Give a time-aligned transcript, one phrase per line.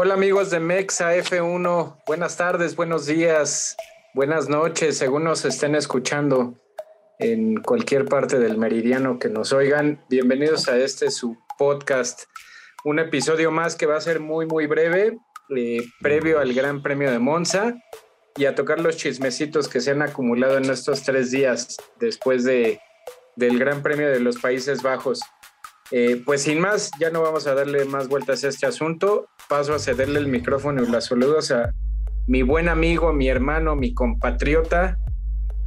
[0.00, 3.76] Hola amigos de Mexa F1, buenas tardes, buenos días,
[4.14, 6.54] buenas noches, según nos estén escuchando
[7.18, 10.00] en cualquier parte del meridiano que nos oigan.
[10.08, 12.26] Bienvenidos a este su podcast,
[12.84, 15.18] un episodio más que va a ser muy muy breve,
[15.56, 17.74] eh, previo al Gran Premio de Monza
[18.36, 22.80] y a tocar los chismecitos que se han acumulado en estos tres días después de,
[23.34, 25.22] del Gran Premio de los Países Bajos.
[25.90, 29.28] Eh, pues sin más, ya no vamos a darle más vueltas a este asunto.
[29.48, 31.72] Paso a cederle el micrófono y los saludos a
[32.26, 34.98] mi buen amigo, mi hermano, mi compatriota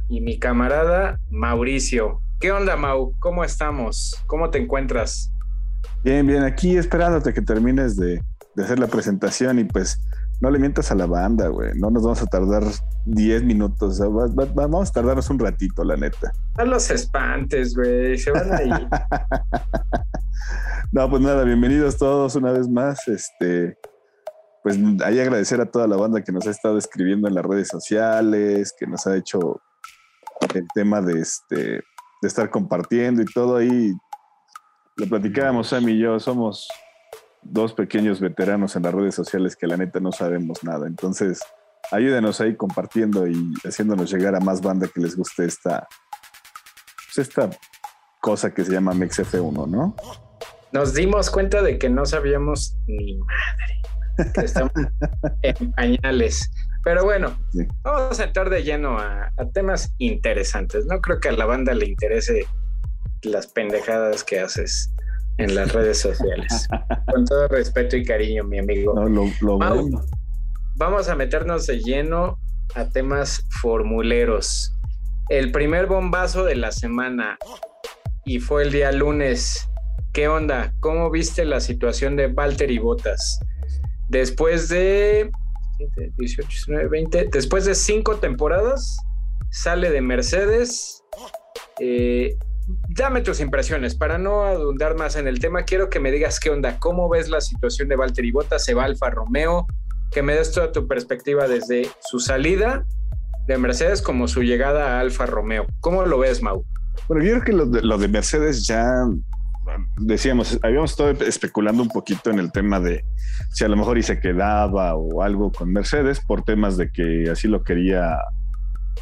[0.08, 2.20] y mi camarada Mauricio.
[2.38, 3.14] ¿Qué onda, Mau?
[3.18, 4.16] ¿Cómo estamos?
[4.26, 5.32] ¿Cómo te encuentras?
[6.04, 8.22] Bien, bien, aquí esperándote que termines de,
[8.54, 10.00] de hacer la presentación y pues
[10.42, 11.70] no le mientas a la banda, güey.
[11.76, 12.64] No nos vamos a tardar
[13.06, 14.00] 10 minutos.
[14.54, 16.32] vamos a tardarnos un ratito, la neta.
[16.58, 18.18] No los espantes, güey.
[18.18, 18.72] Se van a ir.
[20.92, 23.06] no, pues nada, bienvenidos todos una vez más.
[23.06, 23.78] Este,
[24.64, 27.68] pues ahí agradecer a toda la banda que nos ha estado escribiendo en las redes
[27.68, 29.60] sociales, que nos ha hecho
[30.56, 33.92] el tema de este de estar compartiendo y todo ahí.
[34.96, 36.66] Lo platicábamos, Sam y yo, somos
[37.42, 40.86] dos pequeños veteranos en las redes sociales que la neta no sabemos nada.
[40.86, 41.40] Entonces,
[41.90, 45.86] ayúdenos ahí compartiendo y haciéndonos llegar a más banda que les guste esta,
[47.14, 47.50] pues esta
[48.20, 49.96] cosa que se llama MexF1, ¿no?
[50.72, 54.72] Nos dimos cuenta de que no sabíamos ni madre, que estamos
[55.42, 56.50] en pañales.
[56.84, 57.36] Pero bueno,
[57.82, 60.86] vamos a entrar de lleno a, a, temas interesantes.
[60.86, 62.46] No creo que a la banda le interese
[63.22, 64.92] las pendejadas que haces
[65.42, 66.68] en las redes sociales.
[67.12, 68.94] Con todo respeto y cariño, mi amigo.
[70.76, 72.38] Vamos a meternos de lleno
[72.74, 74.74] a temas formuleros.
[75.28, 77.38] El primer bombazo de la semana
[78.24, 79.68] y fue el día lunes.
[80.12, 80.72] ¿Qué onda?
[80.80, 83.40] ¿Cómo viste la situación de Valtteri Bottas?
[84.08, 85.30] Después de
[86.18, 88.98] 18, 19, 20, después de cinco temporadas,
[89.50, 91.02] sale de Mercedes.
[91.80, 92.36] Eh,
[92.88, 93.94] dame tus impresiones.
[93.94, 97.28] Para no abundar más en el tema, quiero que me digas qué onda, cómo ves
[97.28, 99.66] la situación de Valtteri Bottas, se va Alfa Romeo,
[100.10, 102.84] que me des toda tu perspectiva desde su salida
[103.46, 105.66] de Mercedes como su llegada a Alfa Romeo.
[105.80, 106.64] ¿Cómo lo ves, Mau?
[107.08, 109.06] Bueno, yo creo que lo de, Mercedes ya
[109.98, 113.04] decíamos, habíamos estado especulando un poquito en el tema de
[113.50, 117.30] si a lo mejor y se quedaba o algo con Mercedes por temas de que
[117.30, 118.18] así lo quería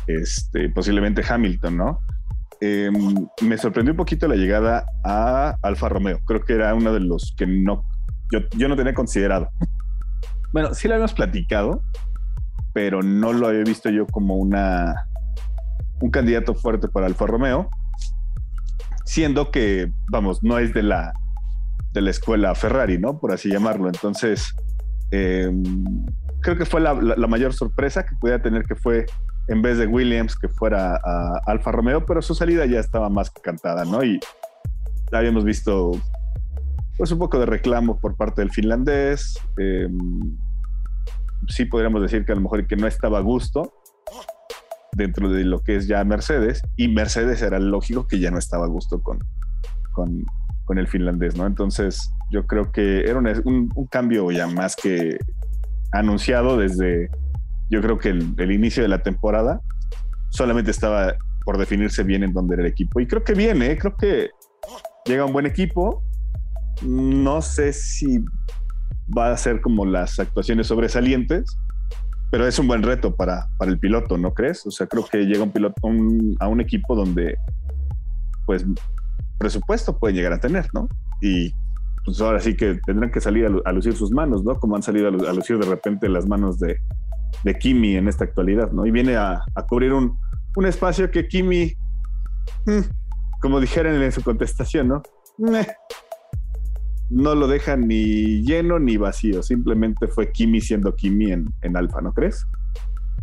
[0.06, 2.00] este, posiblemente Hamilton, ¿no?
[2.60, 6.20] Em, me sorprendió un poquito la llegada a Alfa Romeo.
[6.26, 7.86] Creo que era uno de los que no,
[8.30, 9.48] yo, no tenía considerado.
[10.52, 11.82] Bueno, sí lo habíamos platicado,
[12.72, 15.06] pero no lo había visto yo como una
[16.00, 17.68] un candidato fuerte para Alfa Romeo,
[19.04, 21.12] siendo que, vamos, no es de la
[21.92, 23.18] de la escuela Ferrari, ¿no?
[23.18, 23.88] Por así llamarlo.
[23.88, 24.54] Entonces,
[25.10, 25.62] em,
[26.40, 29.06] creo que fue la, mayor sorpresa que podía tener que fue
[29.50, 33.30] en vez de Williams que fuera a Alfa Romeo, pero su salida ya estaba más
[33.30, 34.04] que cantada, ¿no?
[34.04, 34.20] Y
[35.10, 35.90] habíamos visto
[36.96, 39.36] pues un poco de reclamo por parte del finlandés.
[39.58, 40.38] Em,
[41.48, 43.74] sí podríamos decir que a lo mejor que no estaba a gusto
[44.92, 48.66] dentro de lo que es ya Mercedes, y Mercedes era lógico que ya no estaba
[48.66, 49.18] a gusto con,
[49.92, 51.46] con, el finlandés, ¿no?
[51.46, 55.18] Entonces yo creo que era un, un cambio ya más que
[55.90, 57.10] anunciado desde
[57.70, 59.60] yo creo que el, inicio de la temporada
[60.30, 61.14] solamente estaba
[61.44, 63.00] por definirse bien en dónde era el equipo.
[63.00, 63.78] Y creo que viene, ¿eh?
[63.78, 64.30] creo que
[65.06, 66.02] llega un buen equipo.
[66.82, 68.24] No sé si
[69.16, 71.56] va a ser como las actuaciones sobresalientes,
[72.30, 74.66] pero es un buen reto para, para el piloto, ¿no crees?
[74.66, 75.80] O sea, creo que llega un piloto
[76.40, 77.36] a un equipo donde,
[78.46, 78.64] pues,
[79.38, 80.88] presupuesto puede llegar a tener, ¿no?
[81.20, 81.52] Y
[82.04, 84.58] pues ahora sí que tendrán que salir a, lucir sus manos, ¿no?
[84.58, 86.78] Como han salido a, lucir de repente las manos de,
[87.44, 88.86] de Kimi en esta actualidad, ¿no?
[88.86, 90.18] Y viene a, cubrir un,
[90.64, 91.74] espacio que Kimi,
[92.66, 92.80] mm,
[93.40, 95.02] como dijeron en su contestación, ¿no?
[97.10, 102.00] no lo deja ni lleno ni vacío, simplemente fue Kimi siendo Kimi en, en Alfa,
[102.00, 102.46] ¿no crees?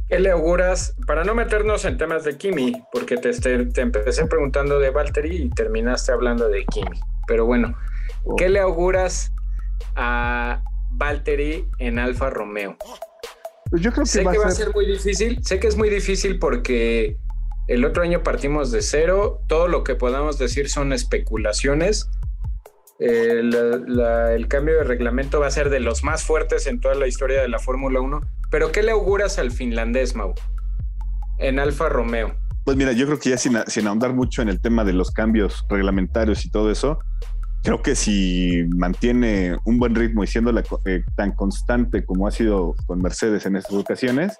[0.09, 0.95] ¿Qué le auguras?
[1.05, 5.49] Para no meternos en temas de Kimi, porque te, te, empecé preguntando de Valtteri y
[5.49, 6.99] terminaste hablando de Kimi.
[7.27, 7.77] Pero bueno,
[8.37, 8.49] ¿qué oh.
[8.49, 9.33] le auguras
[9.95, 12.77] a Valtteri en Alfa Romeo?
[13.69, 15.89] Pues yo creo que sé que va a ser muy difícil, sé que es muy
[15.89, 17.17] difícil porque
[17.67, 22.09] el otro año partimos de cero, todo lo que podamos decir son especulaciones.
[22.99, 23.41] Eh,
[24.33, 27.41] el cambio de reglamento va a ser de los más fuertes en toda la historia
[27.41, 28.21] de la Fórmula 1.
[28.49, 30.33] Pero ¿qué le auguras al finlandés, Mau?
[31.37, 32.35] En Alfa Romeo.
[32.63, 35.11] Pues mira, yo creo que ya sin, sin ahondar mucho en el tema de los
[35.11, 36.99] cambios reglamentarios y todo eso,
[37.63, 40.53] creo que si mantiene un buen ritmo y siendo
[40.85, 44.39] eh, tan constante como ha sido con Mercedes en estas ocasiones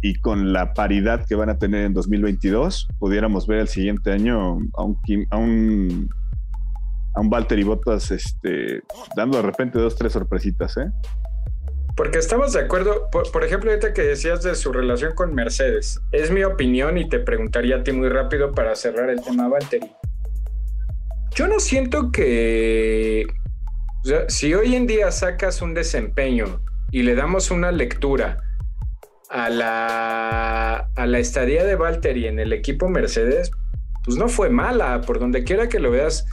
[0.00, 4.38] y con la paridad que van a tener en 2022, pudiéramos ver el siguiente año
[4.38, 4.70] a un,
[5.30, 6.10] a un,
[7.14, 8.82] a un Valtteri Bottas este,
[9.16, 10.76] dando de repente dos, tres sorpresitas.
[10.76, 10.90] ¿eh?
[11.96, 16.30] Porque estamos de acuerdo, por, ejemplo, ahorita que decías de su relación con Mercedes, es
[16.30, 19.90] mi opinión y te preguntaría a ti muy rápido para cerrar el tema Valtteri.
[21.34, 23.26] Yo no siento que,
[24.04, 26.60] o sea, si hoy en día sacas un desempeño
[26.92, 28.38] y le damos una lectura
[29.30, 33.50] a la, a la estadía de Valtteri en el equipo Mercedes,
[34.04, 36.24] pues no fue mala, por donde quiera que lo veas.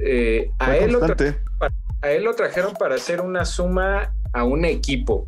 [0.00, 0.96] Eh, a, él
[2.02, 5.26] a él lo trajeron para hacer una suma a un equipo.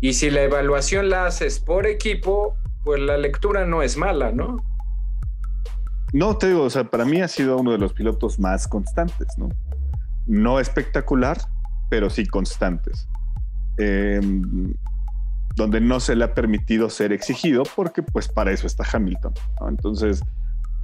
[0.00, 4.64] Y si la evaluación la haces por equipo, pues la lectura no es mala, ¿no?
[6.16, 9.36] No, te digo, o sea, para mí ha sido uno de los pilotos más constantes,
[9.36, 9.50] ¿no?
[10.24, 11.36] No espectacular,
[11.90, 13.06] pero sí constantes.
[13.76, 14.72] Em,
[15.56, 19.34] donde no se le ha permitido ser exigido porque pues para eso está Hamilton.
[19.68, 20.22] Entonces,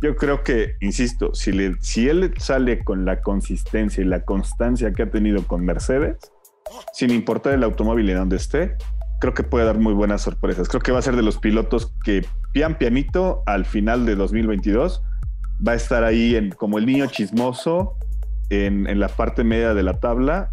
[0.03, 4.93] yo creo que, insisto, si, le, si él sale con la consistencia y la constancia
[4.93, 6.19] que ha tenido con Mercedes,
[6.93, 8.77] sin importar el automóvil y donde esté,
[9.19, 10.69] creo que puede dar muy buenas sorpresas.
[10.69, 15.03] Creo que va a ser de los pilotos que pian pianito al final de 2022
[15.67, 17.97] va a estar ahí en, como el niño chismoso
[18.51, 20.51] en, la parte media de la tabla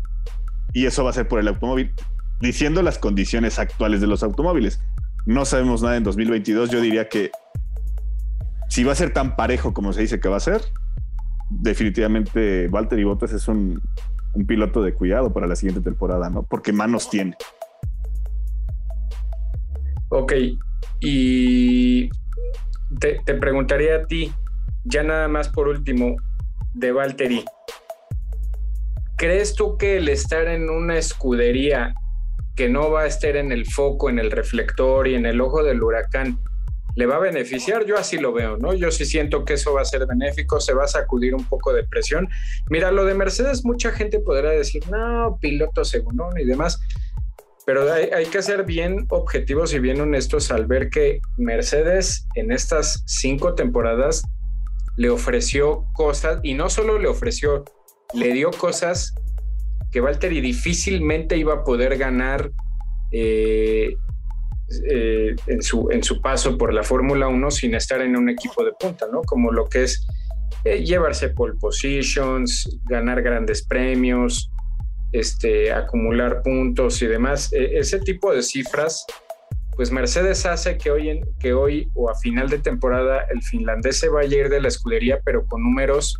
[0.73, 1.91] y eso va a ser por el automóvil,
[2.39, 4.79] diciendo las condiciones actuales de los automóviles.
[5.25, 7.31] No sabemos nada en 2022, yo diría que
[8.69, 10.61] si va a ser tan parejo como se dice que va a ser,
[11.49, 13.81] definitivamente Valtteri Bottas es un,
[14.47, 16.43] piloto de cuidado para la siguiente temporada, ¿no?
[16.43, 17.35] Porque manos tiene.
[20.09, 20.33] Ok,
[21.01, 22.09] y
[22.99, 24.31] te, preguntaría a ti,
[24.89, 26.17] ya nada más por último,
[26.73, 27.45] de Valtteri.
[29.17, 31.93] ¿Crees tú que el estar en una escudería
[32.55, 35.63] que no va a estar en el foco, en el reflector y en el ojo
[35.63, 36.39] del huracán,
[36.95, 38.73] le va a beneficiar, yo así lo veo, ¿no?
[38.73, 41.71] Yo sí siento que eso va a ser benéfico, se va a sacudir un poco
[41.71, 42.27] de presión.
[42.69, 46.81] Mira, lo de Mercedes, mucha gente podrá decir, no, piloto segundo y demás,
[47.65, 52.51] pero hay, hay, que ser bien objetivos y bien honestos al ver que Mercedes en
[52.51, 54.23] estas cinco temporadas
[54.99, 57.63] le ofreció cosas, y no solo le ofreció,
[58.13, 59.15] le dio cosas
[59.93, 62.51] que Valtteri difícilmente iba a poder ganar
[63.13, 63.95] eh,
[64.89, 68.61] eh, en, su, en su paso por la Fórmula 1 sin estar en un equipo
[68.65, 69.21] de punta, ¿no?
[69.21, 70.05] Como lo que es
[70.65, 74.51] eh, llevarse pole positions, ganar grandes premios,
[75.13, 77.53] este, acumular puntos y demás.
[77.53, 79.05] E, ese tipo de cifras,
[79.79, 84.09] pues Mercedes hace que hoy, que hoy o a final de temporada el finlandés se
[84.09, 86.19] vaya a ir de la escudería, pero con números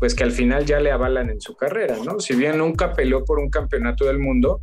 [0.00, 2.18] pues que al final ya le avalan en su carrera, ¿no?
[2.18, 4.60] Si bien nunca peleó por un campeonato del mundo,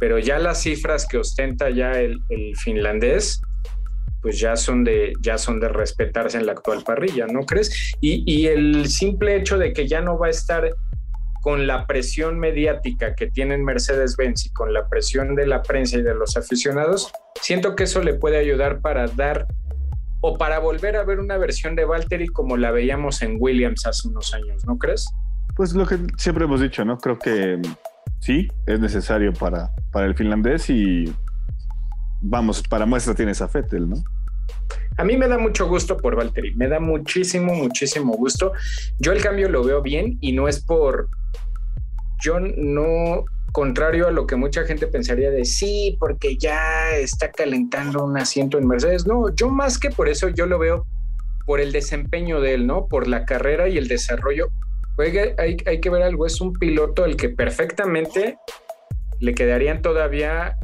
[0.00, 2.18] pero ya las cifras que ostenta ya el,
[2.56, 3.40] finlandés,
[4.20, 7.94] pues ya son de ya son de respetarse en la actual parrilla, ¿no crees?
[8.00, 10.74] Y, y, el simple hecho de que ya no va a estar
[11.42, 16.02] con la presión mediática que tienen Mercedes-Benz y con la presión de la prensa y
[16.02, 19.48] de los aficionados, siento que eso le puede ayudar para dar
[20.20, 24.06] o para volver a ver una versión de Valtteri como la veíamos en Williams hace
[24.06, 25.04] unos años, ¿no crees?
[25.56, 26.96] Pues lo que siempre hemos dicho, ¿no?
[26.96, 27.60] Creo que
[28.20, 31.12] sí, es necesario para, para el finlandés y
[32.20, 33.96] vamos, para muestra tiene esa Fettel, ¿no?
[34.96, 38.52] A mí me da mucho gusto por Valtteri, me da muchísimo, muchísimo gusto.
[38.98, 41.08] Yo el cambio lo veo bien y no es por,
[42.22, 48.04] yo no, contrario a lo que mucha gente pensaría de sí, porque ya está calentando
[48.04, 49.06] un asiento en Mercedes.
[49.06, 50.86] No, yo más que por eso, yo lo veo
[51.46, 52.86] por el desempeño de él, ¿no?
[52.86, 54.48] Por la carrera y el desarrollo
[54.98, 58.36] Oiga, hay, que ver algo, es un piloto el que perfectamente
[59.20, 60.58] le quedarían todavía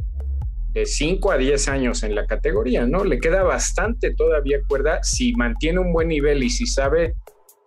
[0.73, 3.03] de 5 a 10 años en la categoría, ¿no?
[3.03, 7.15] Le queda bastante todavía cuerda si mantiene un buen nivel y si sabe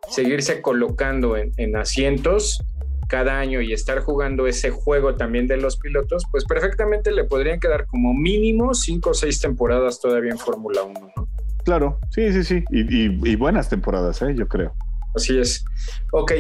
[0.09, 2.63] seguirse colocando en, en, asientos
[3.09, 7.61] cada año y estar jugando ese juego también de los pilotos, pues perfectamente le podrían
[7.61, 11.29] quedar como mínimo 5 o 6 temporadas todavía en Fórmula 1, ¿no?
[11.65, 14.35] Claro, sí, sí, sí, y, y buenas temporadas, ¿eh?
[14.35, 14.75] yo creo.
[15.15, 15.65] Así es.
[16.11, 16.33] Ok,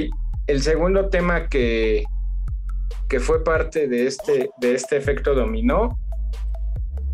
[0.47, 2.04] el segundo tema que,
[3.09, 5.99] que fue parte de este, de este efecto dominó,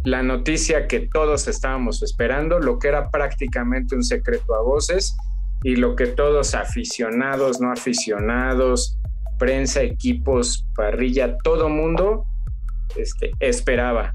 [0.05, 5.17] la noticia que todos estábamos esperando, lo que era prácticamente un secreto a voces
[5.62, 8.99] y lo que todos aficionados, no aficionados,
[9.38, 12.26] prensa, equipos, parrilla, todo mundo
[12.97, 14.14] este, esperaba.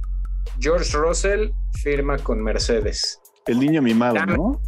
[0.60, 3.20] George Russell firma con Mercedes.
[3.46, 4.62] El niño mimado, ¿no?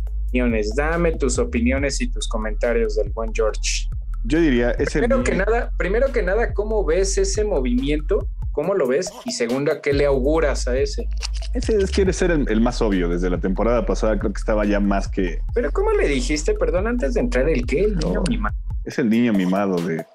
[0.75, 3.88] Dame tus opiniones y tus comentarios del buen George.
[4.25, 8.27] Yo diría, es primero que nada, primero que nada, ¿cómo ves ese movimiento?
[8.55, 9.12] ¿Cómo lo ves?
[9.25, 11.09] Y segundo, ¿a qué le auguras a ese?
[11.53, 13.09] Ese quiere ser el, más obvio.
[13.09, 15.41] Desde la temporada pasada creo que estaba ya más que.
[15.53, 17.81] Pero ¿cómo le dijiste, perdón, antes de entrar, el qué?
[17.81, 18.55] El niño mimado.
[18.85, 20.05] Es el niño mimado de,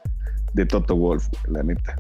[0.55, 1.97] de Toto Wolf, la neta.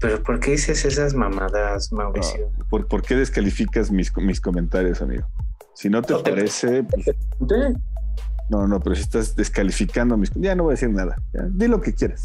[0.00, 2.50] Pero ¿por qué dices esas mamadas, Mauricio?
[2.70, 5.28] ¿por, qué descalificas mis, mis comentarios, amigo?
[5.74, 6.84] Si no te parece.
[6.84, 7.16] Pues,
[8.48, 10.30] no, no, pero si estás descalificando mis.
[10.36, 11.16] Ya no voy a decir nada.
[11.50, 12.22] di lo que quieras.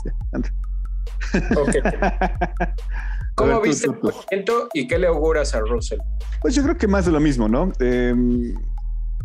[3.35, 5.99] ¿Cómo viste el movimiento y qué le auguras a Russell?
[6.41, 7.71] Pues yo creo que más de lo mismo, ¿no?
[7.79, 8.53] Em,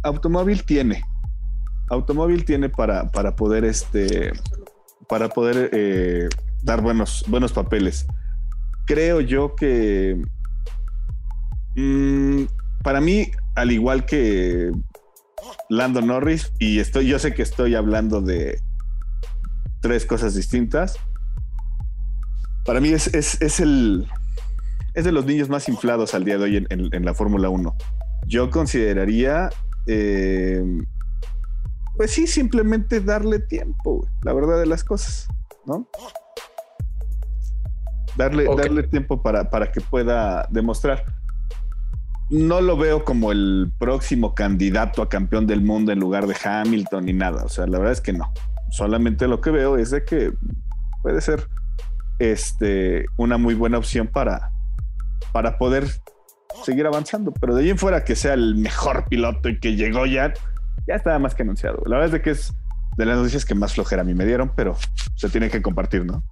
[0.03, 1.03] automóvil tiene.
[1.91, 4.33] Automóvil tiene para, para poder este.
[5.09, 6.29] Para poder eh,
[6.63, 8.07] dar buenos, buenos papeles
[8.87, 10.23] creo yo que
[11.75, 12.45] mm,
[12.83, 14.73] para mí, al igual que
[15.69, 18.61] Lando Norris, y estoy, yo sé que estoy hablando de
[19.81, 20.97] tres cosas distintas.
[22.67, 24.09] Para mí es, el
[24.95, 27.77] es de los niños más inflados al día de hoy en, la Fórmula 1.
[28.27, 29.51] Yo consideraría,
[29.87, 30.65] eh,
[31.97, 35.29] pues sí, simplemente darle tiempo, la verdad de las cosas,
[35.65, 35.89] ¿no?
[38.17, 41.05] darle, darle tiempo para, para que pueda demostrar.
[42.31, 47.05] No lo veo como el próximo candidato a campeón del mundo en lugar de Hamilton
[47.05, 47.45] ni nada.
[47.45, 48.33] O sea, la verdad es que no.
[48.71, 50.33] Solamente lo que veo es de que
[51.03, 51.49] puede ser
[52.19, 54.51] este, una muy buena opción para,
[55.33, 55.87] para poder
[56.65, 57.33] seguir avanzando.
[57.33, 60.33] Pero de ahí en fuera que sea el mejor piloto y que llegó ya,
[60.87, 61.83] ya estaba más que anunciado.
[61.87, 62.55] La verdad es de que es
[62.97, 64.77] de las noticias que más flojera a mí me dieron, pero
[65.17, 66.25] se tiene que compartir, ¿no?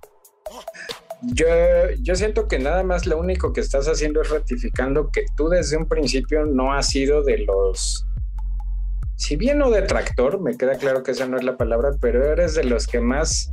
[1.23, 1.47] Yo,
[2.01, 5.77] yo siento que nada más lo único que estás haciendo es ratificando que tú desde
[5.77, 8.07] un principio no has sido de los,
[9.17, 12.55] si bien no detractor, me queda claro que esa no es la palabra, pero eres
[12.55, 13.51] de los que más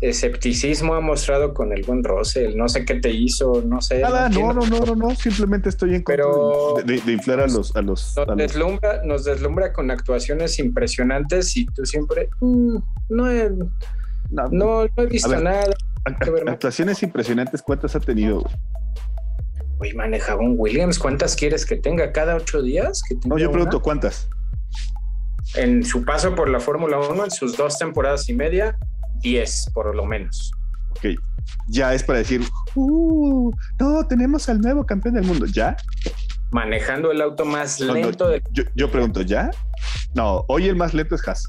[0.00, 2.56] escepticismo ha mostrado con el buen Russell.
[2.56, 4.00] No sé qué te hizo, no sé.
[4.00, 7.74] Nada, no, no, no, no, no, simplemente estoy en pero de, inflar a los.
[7.74, 12.28] A los, nos, Deslumbra, nos deslumbra con actuaciones impresionantes y tú siempre.
[12.40, 12.76] Mm,
[13.08, 13.50] no, he,
[14.50, 15.64] no, he visto nada.
[16.46, 18.44] Actuaciones impresionantes, ¿cuántas ha tenido?
[19.80, 23.02] Uy, manejaba un Williams, ¿cuántas quieres que tenga cada ocho días?
[23.26, 24.28] no, yo pregunto, ¿cuántas?
[25.54, 28.78] En su paso por la Fórmula 1, en sus dos temporadas y media,
[29.26, 30.52] diez por lo menos.
[30.90, 31.06] Ok,
[31.68, 32.42] ya es para decir,
[32.74, 35.76] uh, no, tenemos al nuevo campeón del mundo, ¿ya?
[36.52, 38.42] Manejando el auto más lento del...
[38.52, 39.50] Yo, yo, pregunto, ¿ya?
[40.14, 41.48] No, hoy el más lento es Haas.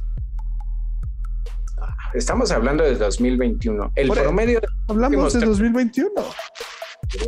[2.14, 3.92] Estamos hablando de 2021.
[3.96, 4.60] El promedio.
[4.88, 6.10] Hablamos de 2021.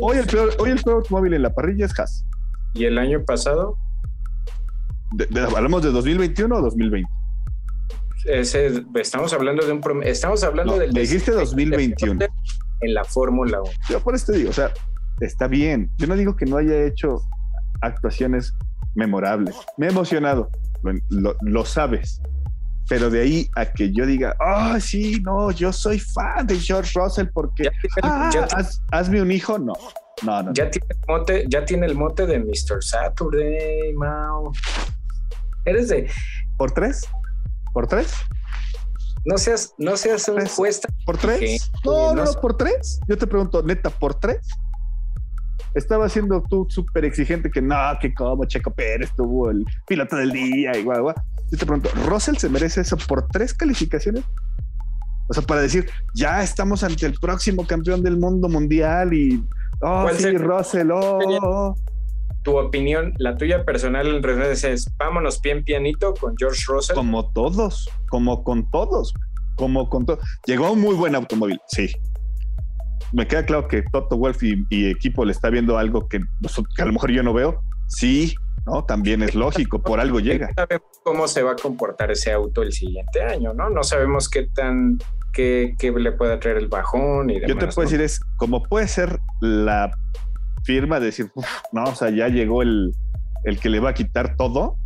[0.00, 2.26] Hoy el, peor, hoy el peor automóvil en la parrilla es Haas.
[2.74, 3.78] ¿Y el año pasado?
[5.56, 7.19] ¿Hablamos de 2021 o 2020?
[8.24, 10.02] Estamos hablando de un.
[10.02, 10.92] Estamos hablando del.
[10.92, 12.26] dijiste 2021.
[12.82, 13.70] En la Fórmula 1.
[13.90, 14.72] Yo por esto digo, o sea,
[15.20, 15.90] está bien.
[15.98, 17.20] Yo no digo que no haya hecho
[17.82, 18.54] actuaciones
[18.94, 19.54] memorables.
[19.76, 20.50] Me he emocionado.
[21.40, 22.20] lo sabes.
[22.88, 26.98] Pero de ahí a que yo diga, ah, sí, no, yo soy fan de George
[26.98, 27.70] Russell porque
[28.02, 28.30] ah,
[28.90, 29.74] hazme un hijo, no.
[30.24, 30.52] No, no.
[30.52, 32.82] Ya tiene el mote, ya tiene el mote de Mr.
[32.82, 34.50] Saturday, Mao.
[35.64, 36.10] Eres de.
[36.56, 37.02] ¿Por tres?
[37.72, 38.12] ¿Por tres?
[39.24, 40.88] No seas, no seas un encuesta.
[41.04, 41.70] ¿Por tres?
[41.84, 43.00] No, no, no, por tres.
[43.06, 44.48] Yo te pregunto, neta, ¿por tres?
[45.74, 50.32] Estaba siendo tú súper exigente que no, que como Checo Pérez tuvo el piloto del
[50.32, 51.14] día y guau, guau.
[51.50, 54.24] Yo te pregunto, ¿Russell se merece eso por tres calificaciones?
[55.28, 59.44] O sea, para decir, ya estamos ante el próximo campeón del mundo mundial y,
[59.80, 61.76] oh, sí, Russell, oh, oh,
[62.42, 66.94] Tu opinión, la tuya personal en redes es, vámonos bien pianito con George Russell.
[66.94, 69.12] Como todos, como con todos,
[69.56, 70.20] como con todos.
[70.46, 71.90] Llegó un muy buen automóvil, sí.
[73.12, 76.20] Me queda claro que Toto Wolf y, equipo le está viendo algo que,
[76.76, 77.60] que a lo mejor yo no veo.
[77.88, 78.34] Sí,
[78.66, 78.84] ¿no?
[78.84, 80.48] También es lógico, por algo llega.
[80.48, 83.68] No sabemos cómo se va a comportar ese auto el siguiente año, ¿no?
[83.70, 84.98] No sabemos qué tan,
[85.32, 87.48] qué, le pueda traer el bajón y demás.
[87.48, 89.90] Yo te puedo decir es, como puede ser la
[90.70, 91.32] firma de decir,
[91.72, 92.94] no, o sea, ya llegó el,
[93.42, 94.76] el que le va a quitar todo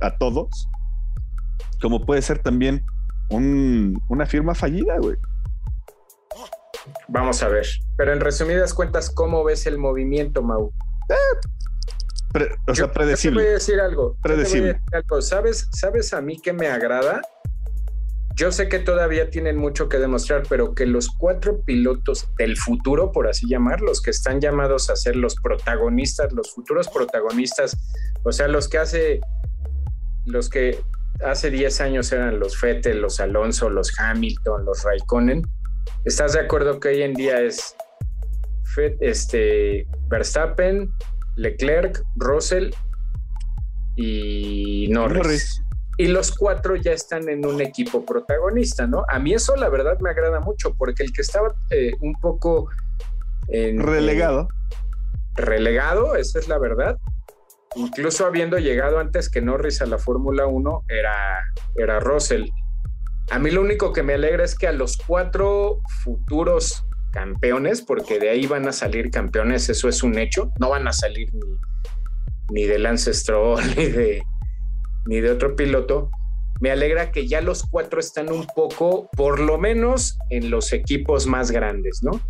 [0.00, 0.68] a todos,
[1.80, 2.84] como puede ser también
[3.30, 5.16] una firma fallida, güey.
[7.06, 7.64] Vamos a ver.
[7.96, 10.72] Pero en resumidas cuentas, ¿cómo ves el movimiento, Mau?
[12.34, 13.38] Eh, o sea, predecible.
[13.38, 14.16] te voy a decir algo.
[14.20, 14.80] Predecible.
[15.20, 17.20] ¿Sabes, ¿Sabes a mí que me agrada?
[18.40, 23.12] Yo sé que todavía tienen mucho que demostrar, pero que los cuatro pilotos del futuro,
[23.12, 27.76] por así llamarlos, que están llamados a ser los protagonistas, los futuros protagonistas,
[28.22, 29.20] o sea, los que hace,
[30.24, 30.82] los que
[31.22, 35.42] hace 10 años eran los Fettel, los Alonso, los Hamilton, los Raikkonen.
[36.06, 37.76] ¿Estás de acuerdo que hoy en día es
[39.00, 40.90] este, Verstappen,
[41.36, 42.70] Leclerc, Russell
[43.96, 45.62] y Norris.
[45.98, 49.04] Y los cuatro ya están en un equipo protagonista, ¿no?
[49.08, 52.70] A mí eso la verdad me agrada mucho porque el que estaba eh, un poco...
[53.48, 54.48] En, relegado.
[55.34, 56.96] relegado, esa es la verdad.
[57.76, 61.44] Incluso habiendo llegado antes que Norris a la Fórmula 1, era,
[61.76, 62.46] era Russell.
[63.30, 68.18] A mí lo único que me alegra es que a los cuatro futuros campeones, porque
[68.18, 70.50] de ahí van a salir campeones, eso es un hecho.
[70.58, 71.56] No van a salir ni,
[72.50, 74.22] ni de Lance Stroll ni de,
[75.06, 76.10] ni de otro piloto.
[76.60, 81.26] Me alegra que ya los cuatro están un poco, por lo menos, en los equipos
[81.26, 82.20] más grandes, ¿no?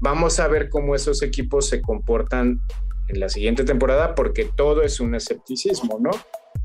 [0.00, 2.60] Vamos a ver cómo esos equipos se comportan
[3.08, 6.10] en la siguiente temporada, porque todo es un escepticismo, ¿no?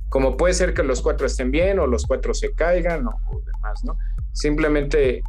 [0.09, 3.83] Como puede ser que los cuatro estén bien o los cuatro se caigan o, demás,
[3.83, 3.97] ¿no?
[4.33, 5.21] Simplemente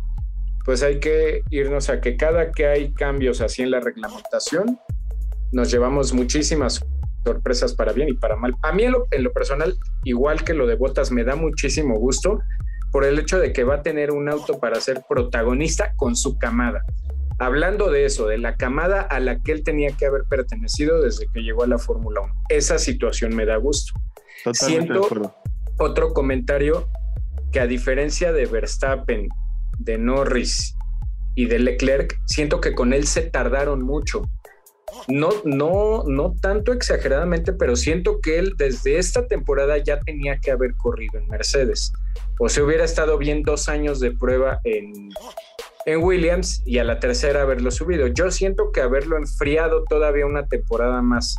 [0.64, 4.78] pues hay que irnos a que cada que hay cambios así en la reglamentación,
[5.52, 6.84] nos llevamos muchísimas
[7.24, 8.54] sorpresas para bien y para mal.
[8.62, 12.40] A mí en lo, personal, igual que lo de Botas, me da muchísimo gusto
[12.92, 16.38] por el hecho de que va a tener un auto para ser protagonista con su
[16.38, 16.84] camada.
[17.38, 21.26] Hablando de eso, de la camada a la que él tenía que haber pertenecido desde
[21.32, 22.34] que llegó a la Fórmula 1.
[22.48, 23.98] Esa situación me da gusto.
[24.44, 25.34] Totalmente Siento
[25.78, 26.88] otro comentario
[27.52, 29.28] que a diferencia de Verstappen
[29.78, 30.76] de Norris
[31.34, 34.28] y de Leclerc, siento que con él se tardaron mucho.
[35.09, 40.50] No, no, no tanto exageradamente, pero siento que él desde esta temporada ya tenía que
[40.50, 41.92] haber corrido en Mercedes.
[42.38, 45.11] O se hubiera estado bien dos años de prueba en,
[45.87, 48.07] en Williams y a la tercera haberlo subido.
[48.07, 51.37] Yo siento que haberlo enfriado todavía una temporada más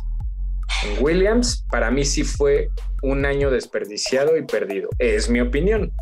[0.84, 2.70] en Williams, para mí sí fue
[3.02, 4.88] un año desperdiciado y perdido.
[4.98, 5.92] Es mi opinión.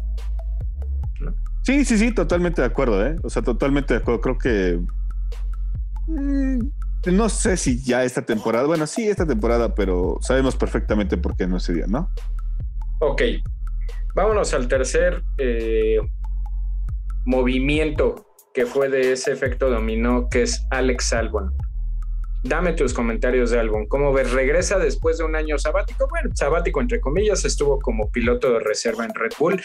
[1.63, 3.17] Sí, sí, sí, totalmente de acuerdo, ¿eh?
[3.23, 4.21] O sea, totalmente de acuerdo.
[4.21, 4.81] Creo que.
[7.07, 11.47] No sé si ya esta temporada, bueno, sí, esta temporada, pero sabemos perfectamente por qué
[11.47, 12.11] no ese día, ¿no?
[13.01, 13.23] Ok.
[14.15, 15.99] Vámonos al tercer eh,
[17.25, 21.57] movimiento que fue de ese efecto dominó, que es Alex Albon.
[22.43, 23.87] Dame tus comentarios de Albon.
[23.87, 24.33] ¿Cómo ves?
[24.33, 26.07] ¿Regresa después de un año sabático?
[26.09, 29.61] Bueno, sabático entre comillas, estuvo como piloto de reserva en Red Bull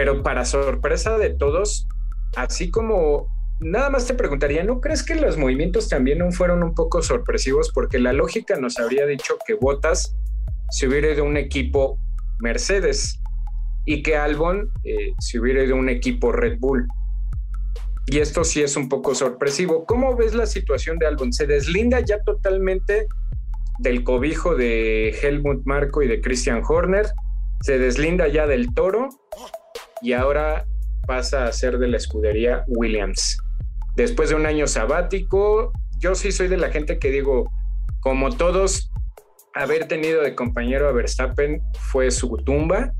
[0.00, 1.86] pero para sorpresa de todos,
[2.34, 3.28] así como
[3.60, 7.70] nada más te preguntaría, ¿no crees que los movimientos también fueron un poco sorpresivos?
[7.72, 10.16] Porque la lógica nos habría dicho que Botas
[10.70, 11.98] se hubiera ido a un equipo
[12.40, 13.20] Mercedes
[13.86, 16.86] y que Albon eh, se hubiera ido a un equipo Red Bull.
[18.06, 19.84] Y esto sí es un poco sorpresivo.
[19.84, 21.32] ¿Cómo ves la situación de Albon?
[21.32, 23.06] ¿Se deslinda ya totalmente
[23.78, 27.06] del cobijo de Helmut Marco y de Christian Horner?
[27.60, 29.08] ¿Se deslinda ya del toro?
[30.00, 30.66] y ahora
[31.06, 33.38] pasa a ser de la escudería Williams.
[33.96, 37.50] Después de un año sabático, yo sí soy de la gente que digo,
[38.00, 38.90] como todos,
[39.54, 42.92] haber tenido de compañero a Verstappen fue su tumba,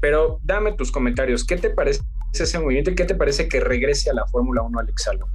[0.00, 2.00] pero dame tus comentarios, ¿qué te parece
[2.32, 5.30] ese movimiento y qué te parece que regrese a la Fórmula 1 Alex Albon?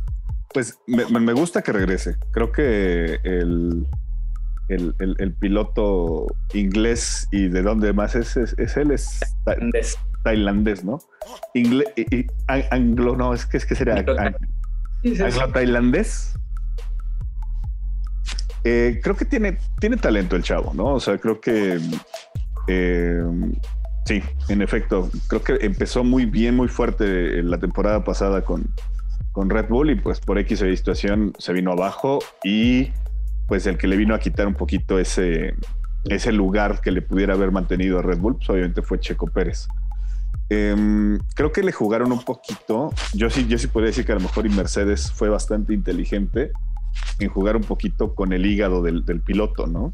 [0.53, 2.15] Pues me, gusta que regrese.
[2.31, 3.86] Creo que el,
[4.69, 9.19] el, piloto inglés y de dónde más es, es, él, es
[10.23, 10.99] tailandés, ¿no?
[11.53, 13.75] Ingle y, anglo, no, es que es que
[15.10, 16.38] sería anglo-tailandés.
[18.63, 20.96] Eh, creo que tiene, tiene talento el chavo, ¿no?
[20.96, 21.80] O sea, creo que
[22.68, 23.24] eh,
[24.06, 28.74] sí, en efecto, creo que empezó muy bien, muy fuerte la temporada pasada con,
[29.32, 32.91] con Red Bull y pues por X situación se vino abajo y
[33.48, 35.54] pues el que le vino a quitar un poquito ese,
[36.06, 39.68] ese lugar que le pudiera haber mantenido a Red Bull, pues obviamente fue Checo Pérez.
[40.49, 42.93] Em, creo que le jugaron un poquito.
[43.13, 46.51] Yo sí, yo sí podría decir que a lo mejor y Mercedes fue bastante inteligente
[47.19, 49.93] en jugar un poquito con el hígado del, piloto, ¿no?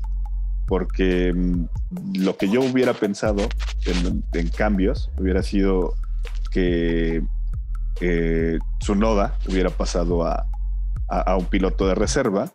[0.67, 1.67] Porque em,
[2.15, 3.47] lo que yo hubiera pensado
[3.85, 5.95] en, cambios hubiera sido
[6.51, 7.23] que
[8.01, 10.45] eh, Tsunoda hubiera pasado a,
[11.37, 12.49] un piloto de reserva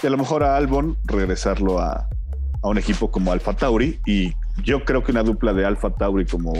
[0.00, 2.08] y a lo mejor a Albon regresarlo a,
[2.62, 6.24] a un equipo como Alfa Tauri y yo creo que una dupla de Alfa Tauri
[6.24, 6.52] como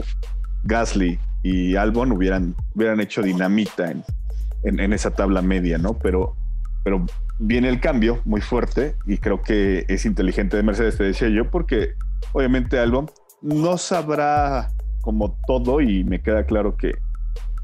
[0.68, 4.04] Gasly y Albon hubieran, hubieran hecho dinamita en,
[4.62, 5.94] en, esa tabla media, ¿no?
[5.94, 6.37] Pero,
[6.85, 7.07] pero
[7.38, 11.50] viene el cambio muy fuerte y creo que es inteligente de Mercedes, te decía yo,
[11.50, 11.94] porque
[12.33, 16.98] obviamente Albon no sabrá como todo y me queda claro que,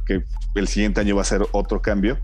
[0.06, 2.18] que el siguiente año va a ser otro cambio,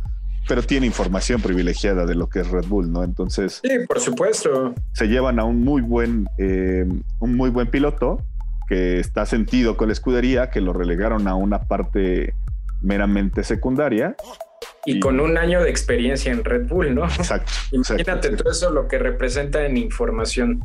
[0.48, 3.04] pero tiene información privilegiada de lo que es Red Bull, ¿no?
[3.04, 4.74] Entonces, sí, por supuesto.
[4.92, 6.86] Se llevan a un muy buen, eh,
[7.18, 8.24] un muy buen piloto
[8.70, 12.36] que está sentido con la escudería, que lo relegaron a una parte
[12.80, 14.14] meramente secundaria.
[14.84, 17.04] Y, con un año de experiencia en Red Bull, ¿no?
[17.04, 17.50] Exacto.
[17.72, 20.64] Imagínate todo eso lo que representa en información.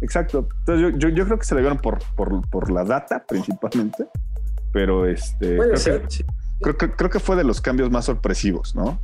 [0.00, 0.48] Exacto.
[0.60, 4.06] Entonces yo, yo, creo que se le vieron por, por, por, la data principalmente,
[4.72, 5.56] pero este...
[5.56, 6.08] Puede ser,
[6.62, 8.98] creo, creo, que fue de los cambios más sorpresivos, ¿no?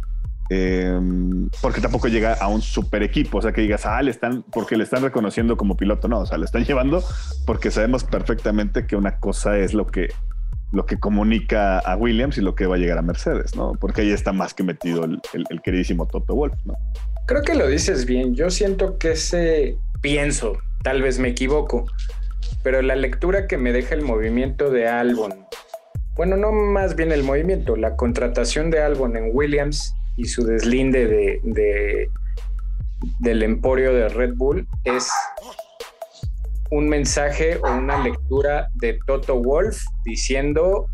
[0.50, 4.42] Em, porque tampoco llega a un super equipo, o sea que digas, ah, le están,
[4.44, 7.04] porque le están reconociendo como piloto, no, o sea, le están llevando
[7.44, 10.08] porque sabemos perfectamente que una cosa es lo que,
[10.72, 13.72] lo que comunica a Williams y lo que va a llegar a Mercedes, ¿no?
[13.78, 16.74] Porque ahí está más que metido el, el queridísimo Toto Wolf, ¿no?
[17.26, 21.84] Creo que lo dices bien, yo siento que ese, pienso, tal vez me equivoco,
[22.62, 25.44] pero la lectura que me deja el movimiento de Albon,
[26.14, 31.06] bueno, no más bien el movimiento, la contratación de Albon en Williams y su deslinde
[31.06, 32.10] de,
[33.20, 35.08] del emporio de Red Bull es
[36.70, 40.90] un mensaje o una lectura de Toto Wolf diciendo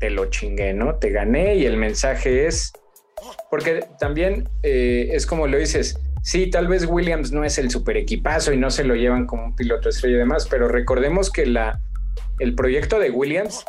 [0.00, 0.96] te lo chingué, ¿no?
[0.96, 2.72] Te gané y el mensaje es,
[3.50, 7.98] porque también eh, es como lo dices, sí, tal vez Williams no es el super
[7.98, 11.46] equipazo y no se lo llevan como un piloto estrella y demás, pero recordemos que
[11.46, 11.80] la,
[12.38, 13.64] el proyecto de Williams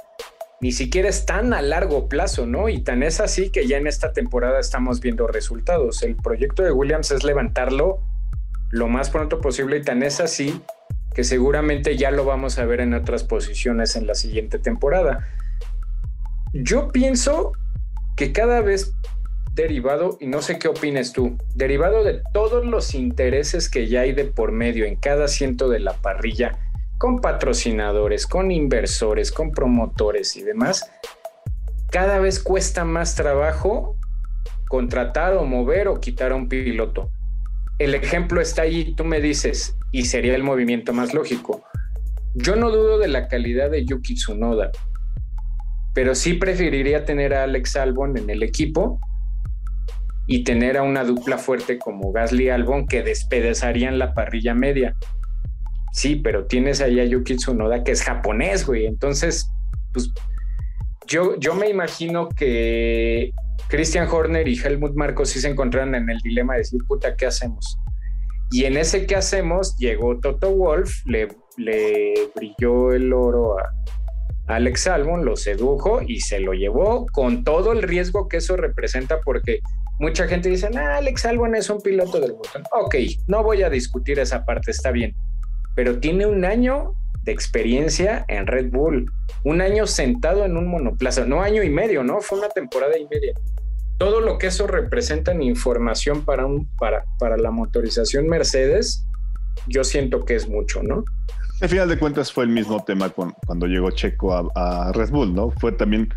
[0.62, 2.70] ni siquiera es tan a largo plazo, ¿no?
[2.70, 6.04] Y tan es así que ya en esta temporada estamos viendo resultados.
[6.04, 8.00] El proyecto de Williams es levantarlo
[8.70, 10.62] lo más pronto posible y tan es así
[11.16, 15.28] que seguramente ya lo vamos a ver en otras posiciones en la siguiente temporada.
[16.54, 17.54] Yo pienso
[18.16, 18.94] que cada vez
[19.54, 24.14] derivado, y no sé qué opines tú, derivado de todos los intereses que ya hay
[24.14, 26.58] de por medio en cada asiento de la parrilla,
[27.02, 30.88] con patrocinadores, con inversores, con promotores y demás,
[31.90, 33.96] cada vez cuesta más trabajo
[34.68, 37.10] contratar o mover o quitar a un piloto.
[37.80, 41.64] El ejemplo está allí, tú me dices, y sería el movimiento más lógico.
[42.36, 44.70] Yo no dudo de la calidad de Yuki Tsunoda,
[45.96, 49.00] pero sí preferiría tener a Alex Albon en el equipo
[50.28, 54.96] y tener a una dupla fuerte como Gasly Albon que despedazarían la parrilla media.
[55.92, 58.86] Sí, pero tienes ahí a Yuki Tsunoda que es japonés, güey.
[58.86, 59.50] Entonces,
[59.94, 60.12] pues
[61.08, 63.32] yo, yo me imagino que
[63.68, 67.26] Christian Horner y Helmut Marcos sí se encontraron en el dilema de decir, puta, ¿qué
[67.26, 67.78] hacemos?
[68.52, 69.76] Y en ese ¿qué hacemos?
[69.78, 71.28] Llegó Toto Wolf, le,
[71.58, 73.70] le brilló el oro a
[74.48, 79.22] Alex Albon, lo sedujo y se lo llevó con todo el riesgo que eso representa
[79.22, 79.60] porque
[80.00, 82.64] mucha gente dice, ah, Alex Albon es un piloto del botón.
[82.72, 82.96] Ok,
[83.28, 85.16] no voy a discutir esa parte, está bien
[85.76, 89.12] pero tiene un año de experiencia en Red Bull,
[89.44, 92.22] un año sentado en un monoplaza, no año y medio, ¿no?
[92.22, 93.34] Fue una temporada y media.
[93.98, 99.06] Todo lo que eso representa en información para, un, para, para la motorización Mercedes,
[99.68, 101.04] yo siento que es mucho, ¿no?
[101.62, 105.52] Al final de cuentas fue el mismo tema cuando llegó Checo a, Red Bull, ¿no?
[105.52, 106.12] Fue también,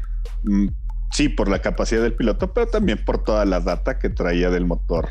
[0.44, 0.68] mm,
[1.12, 4.64] sí, por la capacidad del piloto, pero también por toda la data que traía del
[4.64, 5.10] motor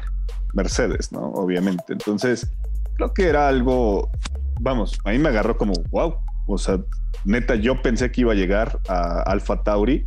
[0.54, 1.20] Mercedes, ¿no?
[1.20, 1.94] Obviamente.
[1.94, 2.52] Entonces,
[2.96, 4.10] creo que era algo,
[4.60, 6.16] vamos, a mí me agarró como, wow,
[6.48, 6.80] o sea,
[7.26, 10.06] neta, yo pensé que iba a llegar a Alfa Tauri,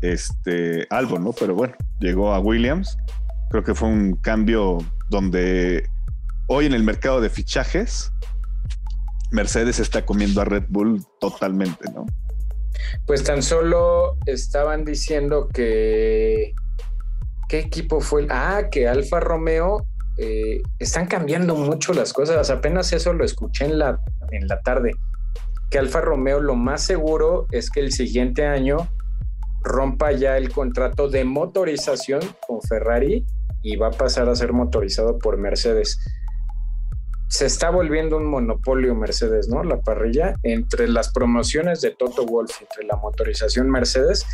[0.00, 1.32] este, algo, ¿no?
[1.32, 2.96] Pero bueno, llegó a Williams,
[3.50, 4.78] creo que fue un cambio
[5.10, 5.86] donde
[6.48, 8.12] hoy en el mercado de fichajes,
[9.30, 12.06] Mercedes está comiendo a Red Bull totalmente, ¿no?
[13.06, 16.54] Pues tan solo estaban diciendo que
[17.52, 18.26] ¿qué equipo fue?
[18.30, 19.86] Ah, que Alfa Romeo
[20.22, 22.48] eh, están cambiando mucho las cosas.
[22.48, 23.98] Apenas eso lo escuché en la,
[24.30, 24.92] en la tarde.
[25.68, 28.88] Que Alfa Romeo lo más seguro es que el siguiente año
[29.64, 33.26] rompa ya el contrato de motorización con Ferrari
[33.62, 35.98] y va a pasar a ser motorizado por Mercedes.
[37.28, 39.64] Se está volviendo un monopolio Mercedes, ¿no?
[39.64, 44.24] La parrilla entre las promociones de Toto Wolf, entre la motorización Mercedes,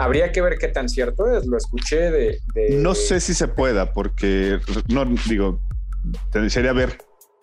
[0.00, 2.38] Habría que ver qué tan cierto es, lo escuché de...
[2.70, 4.58] No sé si se pueda, porque
[4.88, 5.60] no digo,
[6.48, 6.96] sería ver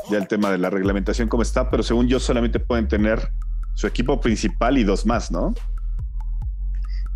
[0.10, 3.32] ya el tema de la reglamentación cómo está, pero según yo solamente pueden tener
[3.76, 5.54] su equipo principal y dos más, ¿no?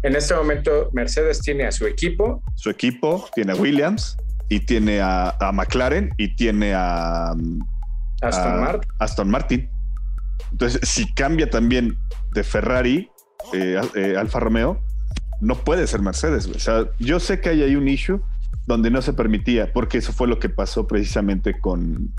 [0.04, 2.44] En este momento Mercedes tiene a su equipo.
[2.54, 7.34] Su equipo tiene a Williams y tiene a, McLaren y tiene a,
[8.22, 9.68] Aston, Aston Martin.
[10.52, 11.98] Entonces, si cambia también
[12.34, 13.10] de Ferrari,
[13.54, 14.84] eh, eh, Alfa Romeo,
[15.42, 16.48] no puede ser Mercedes.
[16.48, 18.22] O sea, yo sé que hay ahí un issue
[18.68, 22.14] donde no se permitía, porque eso fue lo que pasó precisamente con,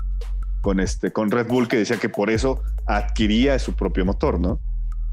[0.61, 4.59] con, este, con Red Bull, que decía que por eso adquiría su propio motor, ¿no?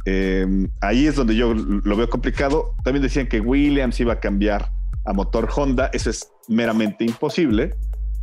[0.05, 2.75] Em, ahí es donde yo lo veo complicado.
[2.85, 4.71] También decían que Williams iba a cambiar
[5.05, 7.75] a motor Honda, eso es meramente imposible.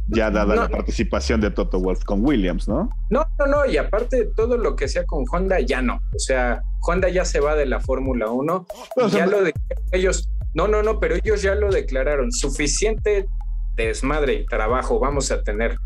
[0.09, 2.89] ya dada la participación de Toto Wolf con Williams, ¿no?
[3.09, 5.99] No, no, no, y aparte todo lo que sea con Honda ya no.
[6.15, 8.67] O sea, Honda ya se va de la Fórmula 1.
[9.11, 9.53] ya lo de
[9.91, 12.31] ellos, no, no, no, pero ellos ya lo declararon.
[12.31, 13.27] Suficiente
[13.75, 15.77] desmadre y trabajo vamos a tener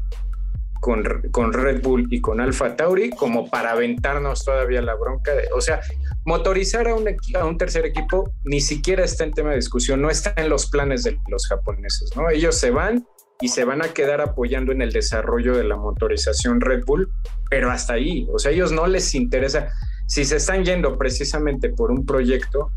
[0.80, 5.34] con, con, Red Bull y con Alfa Tauri como para aventarnos todavía la bronca.
[5.34, 5.82] De, o sea,
[6.25, 7.08] motorizar a un,
[7.39, 10.69] a un tercer equipo ni siquiera está en tema de discusión, no está en los
[10.69, 12.30] planes de los japoneses, ¿no?
[12.30, 13.06] Ellos se van
[13.41, 17.12] y se van a quedar apoyando en el desarrollo de la motorización Red Bull,
[17.49, 19.69] pero hasta ahí, o sea, a ellos no les interesa,
[20.12, 22.69] si se están yendo precisamente por un proyecto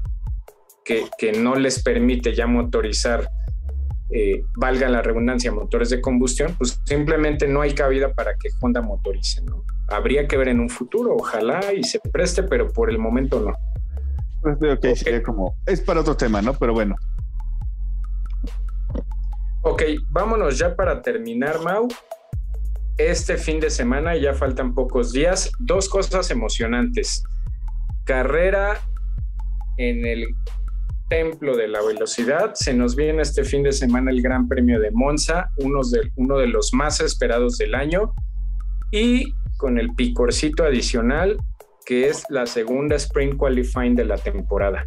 [0.85, 3.29] que, que no les permite ya motorizar
[4.11, 8.83] eh, valga la redundancia, motores de combustión, pues simplemente no hay cabida para que Honda
[8.83, 9.65] motorice, ¿no?
[9.89, 13.53] Habría que ver en un futuro, ojalá y se preste, pero por el momento no.
[14.41, 16.55] Pues como, es para otro tema, ¿no?
[16.55, 16.95] Pero bueno.
[19.63, 21.89] Ok, vámonos ya para terminar, Mau.
[22.97, 27.25] Este fin de semana, ya faltan pocos días, dos cosas emocionantes.
[28.05, 28.81] Carrera
[29.79, 30.29] en el
[31.09, 32.55] templo de la velocidad.
[32.55, 36.73] Se nos viene este fin de semana el Gran Premio de Monza, uno de, los
[36.73, 38.13] más esperados del año.
[38.93, 41.39] Y con el picorcito adicional,
[41.87, 44.87] que es la segunda Spring Qualifying de la temporada.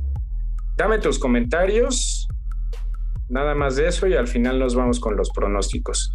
[0.77, 2.27] Dame tus comentarios,
[3.27, 6.13] nada más de eso, y al final nos vamos con los pronósticos.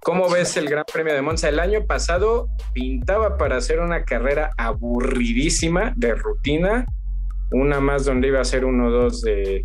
[0.00, 1.48] ¿Cómo ves el Gran Premio de Monza?
[1.48, 6.86] El año pasado pintaba para hacer una carrera aburridísima de rutina
[7.50, 9.64] una más donde iba a ser uno o dos de,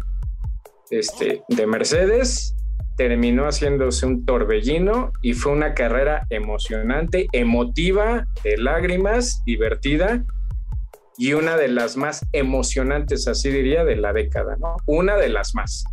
[0.90, 2.56] este, de Mercedes,
[2.96, 10.24] terminó haciéndose un torbellino y fue una carrera emocionante, emotiva, de lágrimas, divertida
[11.18, 14.78] y una de las más emocionantes, así diría, de la década, ¿no?
[14.86, 15.84] Una de las más.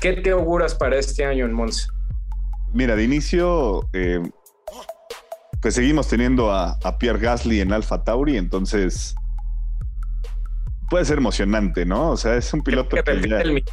[0.00, 1.88] ¿Qué te auguras para este año en Monza?
[2.72, 4.20] Mira, de inicio, eh,
[5.62, 9.14] pues seguimos teniendo a, a Pierre Gasly en Alfa Tauri, entonces
[10.88, 12.10] puede ser emocionante, ¿no?
[12.10, 13.64] O sea, es un piloto que, el,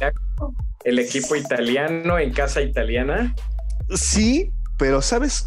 [0.84, 3.34] el equipo italiano en casa italiana.
[3.94, 5.46] Sí, pero ¿sabes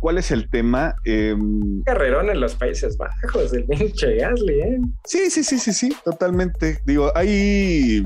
[0.00, 0.94] cuál es el tema?
[1.04, 1.36] Eh,
[1.84, 4.80] Carrerón en los Países Bajos, el pinche Gasly, ¿eh?
[5.04, 6.80] Sí, sí, sí, sí, sí, totalmente.
[6.84, 8.04] Digo, hay...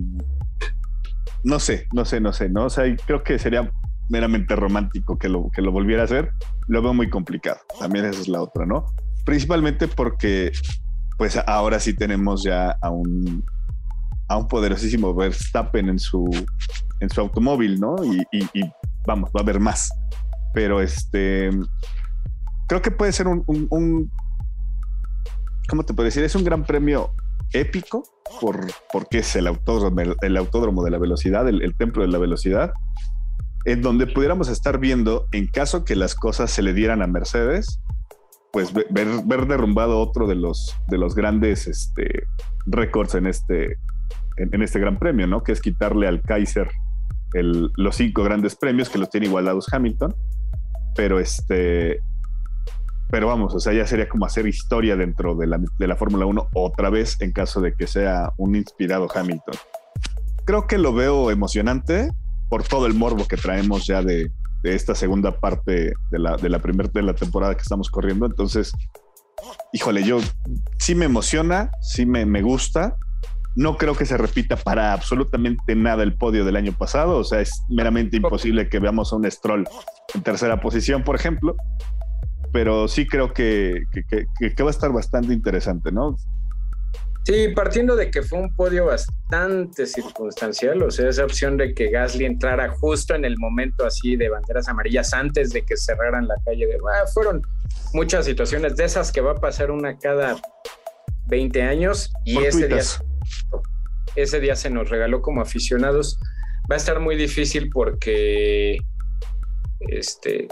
[1.43, 2.65] No sé, no sé, no sé, ¿no?
[2.65, 3.71] O sea, creo que sería
[4.09, 6.33] meramente romántico que lo, que lo volviera a hacer.
[6.69, 7.59] Lo veo muy complicado.
[7.79, 8.87] También esa es la otra, ¿no?
[9.25, 10.53] Principalmente porque
[11.17, 13.45] pues ahora sí tenemos ya a un,
[14.29, 16.29] a un poderosísimo Verstappen en su,
[17.01, 17.97] en su automóvil, ¿no?
[18.05, 18.45] Y,
[19.07, 19.91] vamos, va a haber más.
[20.53, 21.51] Pero este,
[22.69, 24.11] creo que puede ser un, un,
[25.69, 26.25] ¿cómo te puedo decir?
[26.25, 27.13] Es un gran premio
[27.53, 28.03] épico
[28.41, 32.19] por, porque es el autódromo, el, autódromo de la velocidad, el, el, templo de la
[32.19, 32.73] velocidad,
[33.65, 37.81] en donde pudiéramos estar viendo, en caso que las cosas se le dieran a Mercedes,
[38.53, 42.25] pues ver, ver derrumbado otro de los, de los grandes este,
[42.67, 43.79] récords en este,
[44.37, 45.43] en, este gran premio, ¿no?
[45.43, 46.71] Que es quitarle al Kaiser
[47.33, 50.15] el, los cinco grandes premios que los tiene igualados Hamilton.
[50.95, 52.01] Pero este,
[53.11, 56.27] pero vamos, o sea, ya sería como hacer historia dentro de la, de la Fórmula
[56.27, 59.57] 1 otra vez en caso de que sea un inspirado Hamilton.
[60.45, 62.11] Creo que lo veo emocionante
[62.55, 64.31] por todo el morbo que traemos ya de,
[64.63, 68.27] esta segunda parte de la, primera de la temporada que estamos corriendo.
[68.27, 68.73] Entonces,
[69.73, 70.21] híjole, yo
[70.79, 72.97] sí me emociona, sí me, me gusta.
[73.57, 77.19] No creo que se repita para absolutamente nada el podio del año pasado.
[77.19, 79.67] O sea, es meramente imposible que veamos a un Stroll
[80.15, 81.57] en tercera posición, por ejemplo.
[82.53, 86.15] Pero sí creo que, que, que va a estar bastante interesante, ¿no?
[87.25, 91.91] Sí, partiendo de que fue un podio bastante circunstancial, o sea, esa opción de que
[91.91, 96.35] Gasly entrara justo en el momento así de banderas amarillas antes de que cerraran la
[96.45, 97.41] calle de ah, fueron
[97.95, 100.37] muchas situaciones de esas que va a pasar una cada
[101.29, 102.83] 20 años y ese día
[104.17, 106.19] ese día se nos regaló como aficionados.
[106.71, 108.79] Va a estar muy difícil porque
[109.81, 110.49] este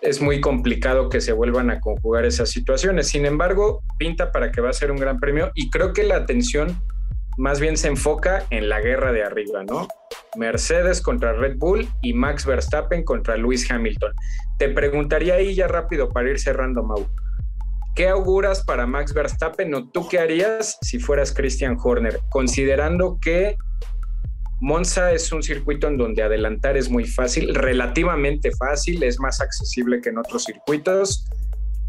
[0.00, 3.08] es muy complicado que se vuelvan a conjugar esas situaciones.
[3.08, 6.16] Sin embargo, pinta para que va a ser un gran premio y creo que la
[6.16, 6.80] atención
[7.36, 9.88] más bien se enfoca en la guerra de arriba, ¿no?
[10.36, 14.12] Mercedes contra Red Bull y Max Verstappen contra Lewis Hamilton.
[14.58, 17.06] Te preguntaría ahí ya rápido para ir cerrando, Mau.
[17.94, 22.18] ¿Qué auguras para Max Verstappen o tú qué harías si fueras Christian Horner?
[22.28, 23.56] Considerando que
[24.60, 30.00] Monza es un circuito en donde adelantar es muy fácil, relativamente fácil, es más accesible
[30.00, 31.26] que en otros circuitos.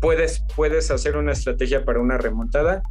[0.01, 2.83] Puedes, puedes hacer una estrategia para una remontada.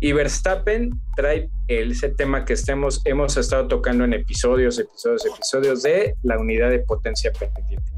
[0.00, 6.14] Y Verstappen trae ese tema que estemos, hemos estado tocando en episodios, episodios, episodios de
[6.22, 7.92] la unidad de potencia pendiente.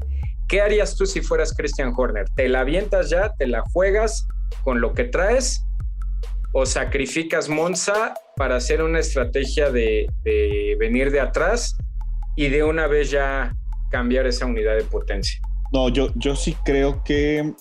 [0.47, 2.29] ¿qué harías tú si fueras Christian Horner?
[2.35, 3.33] ¿Te la avientas ya?
[3.37, 4.27] ¿Te la juegas
[4.63, 5.65] con lo que traes?
[6.53, 11.77] ¿O sacrificas Monza para hacer una estrategia de, de venir de atrás
[12.35, 13.55] y de una vez ya
[13.91, 15.39] cambiar esa unidad de potencia?
[15.71, 17.53] No, yo, yo sí creo que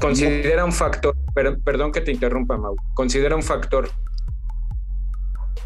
[0.00, 1.16] Considera un factor,
[1.64, 3.88] perdón que te interrumpa, Mau, considera un factor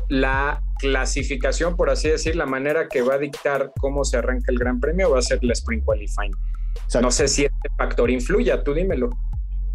[0.08, 4.58] la clasificación, por así decir, la manera que va a dictar cómo se arranca el
[4.58, 6.32] Gran Premio va a ser la Spring Qualifying.
[7.02, 9.10] No sé si este factor influya, tú dímelo.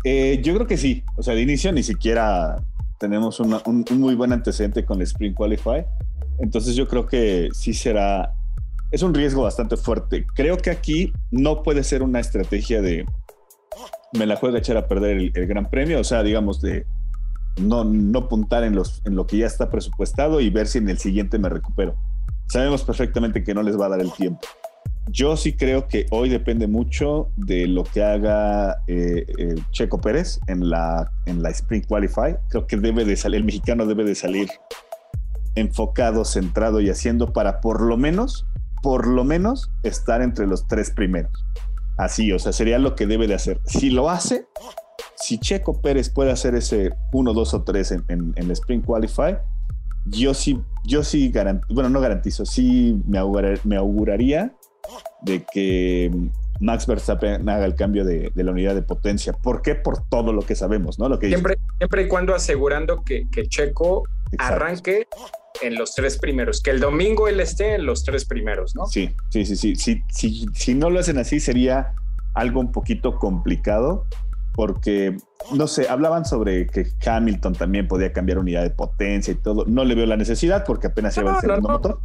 [0.06, 1.04] Eh, yo creo que sí.
[1.18, 2.56] O sea, de inicio ni siquiera
[3.00, 5.86] tenemos un, un, muy buen antecedente con el Spring Qualify.
[6.40, 8.34] Entonces yo creo que sí será,
[8.92, 10.26] es un riesgo bastante fuerte.
[10.36, 13.06] Creo que aquí no puede ser una estrategia de
[14.14, 16.86] me la juega echar a perder el, Gran Premio, o sea, digamos de
[17.58, 20.90] no, no puntar en, los, en lo que ya está presupuestado y ver si en
[20.90, 21.96] el siguiente me recupero.
[22.48, 24.48] Sabemos perfectamente que no les va a dar el tiempo.
[25.08, 30.40] Yo sí creo que hoy depende mucho de lo que haga eh, eh, Checo Pérez
[30.48, 32.38] en la, en la Spring Qualify.
[32.50, 34.50] Creo que debe de salir, el mexicano debe de salir
[35.56, 38.48] enfocado, centrado y haciendo para por lo menos,
[38.82, 41.46] por lo menos estar entre los tres primeros.
[41.98, 43.60] Así, o sea, sería lo que debe de hacer.
[43.66, 44.48] Si lo hace,
[45.16, 49.38] si Checo Pérez puede hacer ese 1, 2 o 3 en, el Spring Qualify,
[50.06, 53.20] yo sí, yo sí garantizo, bueno, no garantizo, sí me,
[53.64, 54.54] me auguraría
[55.22, 56.12] de que
[56.60, 59.34] Max Verstappen haga el cambio de, la unidad de potencia.
[59.34, 59.76] ¿Por qué?
[59.76, 61.10] Por todo lo que sabemos, ¿no?
[61.10, 64.04] Lo que siempre, siempre y cuando asegurando que, Checo
[64.38, 65.08] arranque
[65.62, 68.86] en los tres primeros, que el domingo él esté en los tres primeros, ¿no?
[68.88, 70.04] Sí, sí, sí, sí.
[70.10, 71.94] Si, si no lo hacen así sería
[72.34, 74.06] algo un poquito complicado
[74.54, 75.18] porque,
[75.52, 79.66] no sé, hablaban sobre que Hamilton también podía cambiar unidad de potencia y todo.
[79.66, 82.00] No le veo la necesidad porque apenas lleva el segundo motor.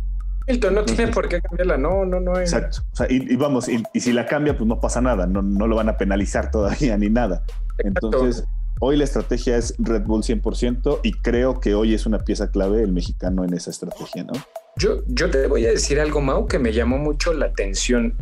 [0.48, 2.38] Hamilton no tiene por qué cambiarla, no, no, no.
[2.38, 2.82] Exacto.
[2.92, 5.76] O sea, y, vamos, y, si la cambia, pues no pasa nada, no, no lo
[5.76, 7.44] van a penalizar todavía ni nada.
[7.78, 8.44] Entonces,
[8.80, 12.80] Hoy la estrategia es Red Bull 100% y creo que hoy es una pieza clave
[12.80, 14.34] el mexicano en esa estrategia, ¿no?
[14.76, 18.16] Yo, yo te voy a decir algo, Mau, que me llamó mucho la atención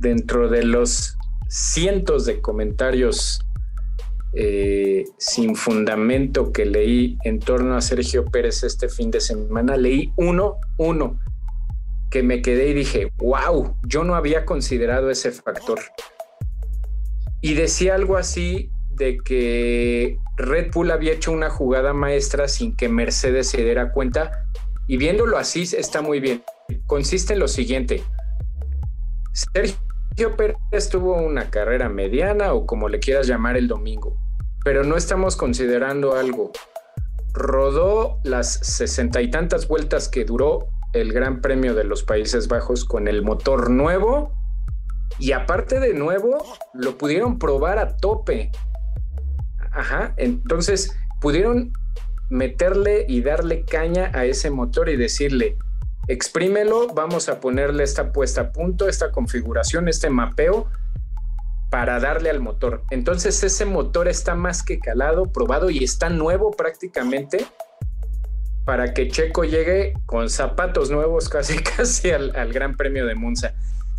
[0.00, 1.16] dentro de los
[1.48, 3.40] cientos de comentarios
[4.32, 9.76] eh, sin fundamento que leí en torno a Sergio Pérez este fin de semana.
[9.76, 11.20] Leí uno, uno,
[12.16, 15.78] que me quedé y dije, wow, yo no había considerado ese factor.
[17.42, 22.88] Y decía algo así de que Red Bull había hecho una jugada maestra sin que
[22.88, 24.46] Mercedes se diera cuenta.
[24.86, 26.42] Y viéndolo así está muy bien.
[26.86, 28.02] Consiste en lo siguiente.
[29.34, 34.16] Sergio Pérez tuvo una carrera mediana o como le quieras llamar el domingo,
[34.64, 36.50] pero no estamos considerando algo.
[37.34, 42.84] Rodó las sesenta y tantas vueltas que duró el Gran Premio de los Países Bajos
[42.84, 44.32] con el motor nuevo
[45.18, 48.50] y aparte de nuevo, lo pudieron probar a tope.
[49.72, 51.72] Ajá, entonces pudieron
[52.28, 55.56] meterle y darle caña a ese motor y decirle,
[56.08, 60.68] exprímelo, vamos a ponerle esta puesta a punto, esta configuración, este mapeo
[61.70, 62.82] para darle al motor.
[62.90, 67.46] Entonces ese motor está más que calado, probado y está nuevo prácticamente
[68.66, 73.54] para que Checo llegue con zapatos nuevos casi casi al, al Gran Premio de Monza.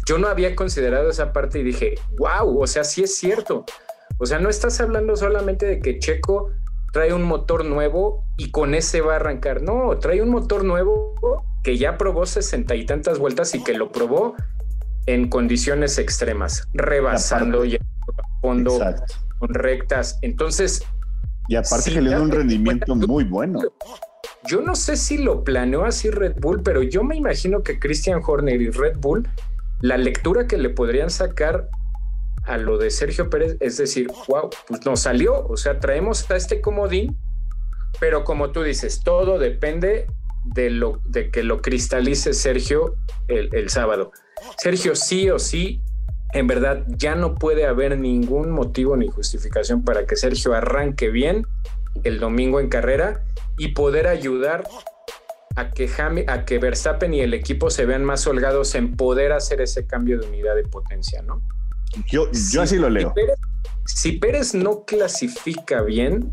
[0.06, 3.66] Yo no había considerado esa parte y dije, wow, o sea, sí es cierto.
[4.20, 6.52] O sea, no estás hablando solamente de que Checo
[6.94, 9.62] trae un motor nuevo y con ese va a arrancar.
[9.62, 11.16] No, trae un motor nuevo
[11.64, 14.36] que ya probó sesenta y tantas vueltas y que lo probó
[15.06, 17.78] en condiciones extremas, rebasando y
[18.42, 18.80] fondo
[19.40, 20.20] con rectas.
[20.22, 20.84] Entonces.
[21.50, 23.60] Y aparte que le da un rendimiento muy bueno.
[24.48, 28.22] Yo no sé si lo planeó así Red Bull, pero yo me imagino que Christian
[28.26, 29.28] Horner y Red Bull,
[29.82, 31.70] la lectura que le podrían sacar
[32.46, 36.38] a lo de Sergio Pérez, es decir, wow, pues nos salió, o sea, traemos a
[36.38, 37.18] este comodín,
[38.00, 40.08] pero como tú dices, todo depende
[40.46, 42.96] de, lo, de que lo cristalice Sergio
[43.28, 44.14] el, el sábado.
[44.58, 45.82] Sergio sí o sí,
[46.32, 51.46] en verdad ya no puede haber ningún motivo ni justificación para que Sergio arranque bien
[52.06, 53.24] el domingo en carrera
[53.58, 54.64] y poder ayudar
[55.56, 55.90] a que,
[56.28, 60.20] a que Verstappen y el equipo se vean más holgados en poder hacer ese cambio
[60.20, 61.42] de unidad de potencia, ¿no?
[62.08, 63.14] Yo, yo así lo leo.
[63.86, 66.32] Si Pérez, no clasifica bien,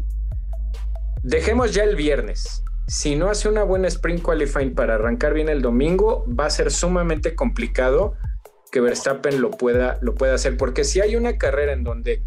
[1.22, 2.62] dejemos ya el viernes.
[2.86, 6.70] Si no hace una buena sprint qualifying para arrancar bien el domingo, va a ser
[6.70, 8.14] sumamente complicado
[8.70, 10.58] que Verstappen lo pueda, lo pueda hacer.
[10.58, 12.22] Porque si hay una carrera en donde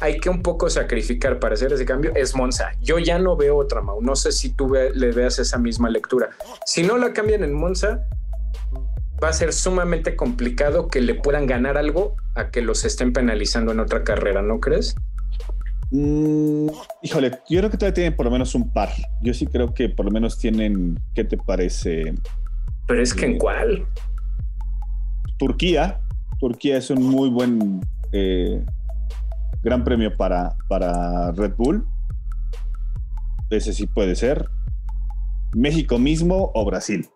[0.00, 2.72] hay que un poco sacrificar para hacer ese cambio, es Monza.
[2.80, 4.00] Yo ya no veo otra, Mau.
[4.00, 6.30] No sé si tú le veas esa misma lectura.
[6.64, 8.06] Si no la cambian en Monza,
[9.22, 13.72] va a ser sumamente complicado que le puedan ganar algo a que los estén penalizando
[13.72, 14.94] en otra carrera, ¿no crees?
[15.90, 16.68] Mm,
[17.02, 18.90] híjole, yo creo que todavía tienen por lo menos un par.
[19.22, 22.14] Yo sí creo que por lo menos tienen, ¿qué te parece?
[22.86, 23.86] Pero es que en cuál?
[25.38, 26.00] Turquía.
[26.38, 27.80] Turquía es un muy buen
[28.12, 28.64] eh,
[29.62, 31.86] gran premio para, para Red Bull.
[33.50, 34.48] Ese sí puede ser.
[35.54, 37.08] México mismo o Brasil.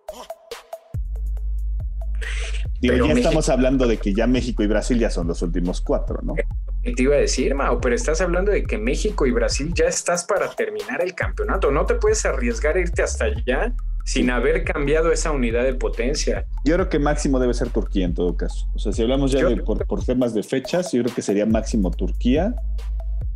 [2.80, 6.18] Digo, ya estamos hablando de que ya México y Brasil ya son los últimos cuatro,
[6.22, 6.34] ¿no?
[6.82, 10.24] Te iba a decir, Mao, pero estás hablando de que México y Brasil ya estás
[10.24, 11.70] para terminar el campeonato.
[11.70, 13.72] No te puedes arriesgar a irte hasta allá
[14.04, 16.46] sin haber cambiado esa unidad de potencia.
[16.64, 18.66] Yo creo que máximo debe ser Turquía en todo caso.
[18.74, 21.90] O sea, si hablamos ya de, por, temas de fechas, yo creo que sería máximo
[21.90, 22.54] Turquía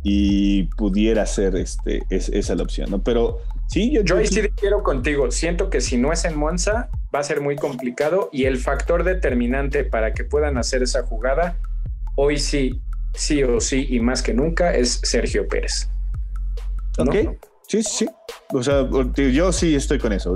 [0.03, 3.01] y pudiera ser este, es, esa la opción, ¿no?
[3.01, 5.31] Pero sí, yo, yo ahí sí quiero contigo.
[5.31, 9.03] Siento que si no es en Monza, va a ser muy complicado y el factor
[9.03, 11.57] determinante para que puedan hacer esa jugada,
[12.15, 12.81] hoy sí,
[13.13, 15.89] sí o sí y más que nunca, es Sergio Pérez.
[16.99, 17.15] Ok,
[17.67, 18.07] sí, sí.
[18.53, 20.35] O sea, yo sí estoy con eso.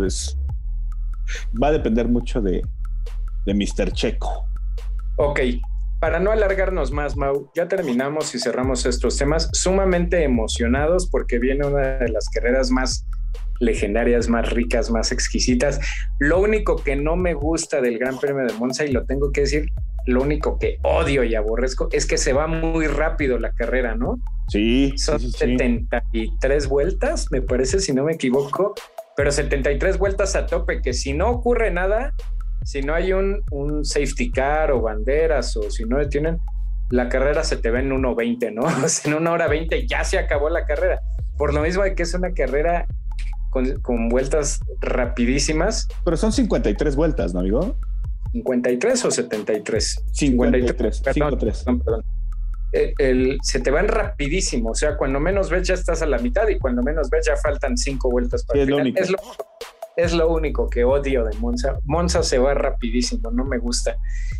[1.61, 2.61] va a depender mucho de,
[3.45, 3.91] de Mr.
[3.93, 4.45] Checo.
[5.17, 5.39] Ok,
[6.01, 11.67] para no alargarnos más, Mau, ya terminamos y cerramos estos temas sumamente emocionados porque viene
[11.67, 13.05] una de las carreras más
[13.59, 15.79] legendarias, más ricas, más exquisitas.
[16.17, 19.41] Lo único que no me gusta del Gran Premio de Monza, y lo tengo que
[19.41, 19.67] decir,
[20.07, 24.19] lo único que odio y aborrezco es que se va muy rápido la carrera, ¿no?
[24.51, 24.93] Sí.
[24.97, 28.73] Son 73 vueltas, me parece, si no me equivoco,
[29.15, 32.13] pero 73 vueltas a tope, que si no ocurre nada,
[32.65, 36.37] si no hay un, un safety car o banderas o si no detienen,
[36.89, 38.63] la carrera se te ve en 1.20, ¿no?
[39.05, 40.99] en una hora 20 ya se acabó la carrera.
[41.37, 42.87] Por lo mismo de que es una carrera
[43.51, 45.87] con, vueltas rapidísimas.
[46.03, 47.77] Pero son 53 vueltas, ¿no, amigo?
[48.33, 50.03] 53 o 73?
[50.11, 51.01] 53.
[51.13, 51.65] 53.
[52.72, 56.47] El, se te van rapidísimo, o sea, cuando menos ves ya estás a la mitad
[56.47, 59.17] y cuando menos ves ya faltan cinco vueltas para el es, lo,
[59.97, 61.80] es lo único que odio de Monza.
[61.84, 63.97] Monza se va rapidísimo, no me gusta.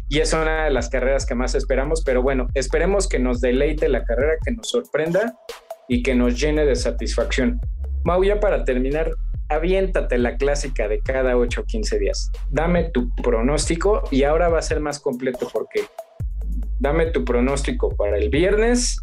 [0.08, 3.90] Y es una de las carreras que más esperamos, pero bueno, esperemos que nos deleite
[3.90, 5.36] la carrera, que nos sorprenda
[5.88, 7.60] y que nos llene de satisfacción.
[8.04, 9.12] Mau, ya para terminar,
[9.50, 12.32] aviéntate la clásica de cada 8 o 15 días.
[12.50, 15.82] Dame tu pronóstico y ahora va a ser más completo porque
[16.82, 19.00] dame tu pronóstico para el viernes,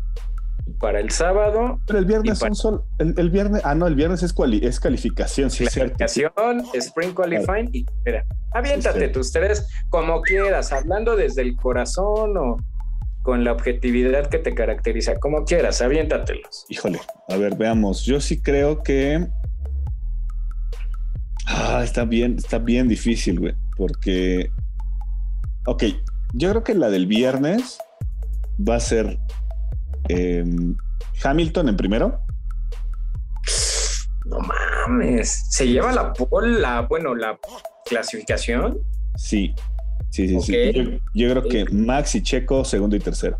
[0.80, 1.80] para el sábado.
[1.86, 5.64] Pero el viernes son solo, el, viernes, ah, no, el viernes es, es calificación, sí,
[5.64, 12.56] Calificación, Spring Qualifying y espera, aviéntate tus tres como quieras, hablando desde el corazón o
[13.22, 16.66] con la objetividad que te caracteriza, como quieras, aviéntatelos.
[16.68, 18.04] Híjole, a ver, veamos.
[18.04, 19.24] Yo sí creo que
[21.46, 24.50] ah, está bien, está bien difícil, güey, porque,
[25.66, 25.84] ok,
[26.34, 27.78] yo creo que la del viernes
[28.58, 29.18] va a ser
[30.08, 30.76] em,
[31.22, 32.20] Hamilton en primero.
[34.26, 36.12] No mames, se lleva la,
[36.42, 37.38] la bueno, la
[37.86, 38.78] clasificación.
[39.16, 39.54] Sí,
[40.10, 41.00] Sí, sí, sí.
[41.14, 43.38] Yo, creo que Max y Checo, segundo y tercero.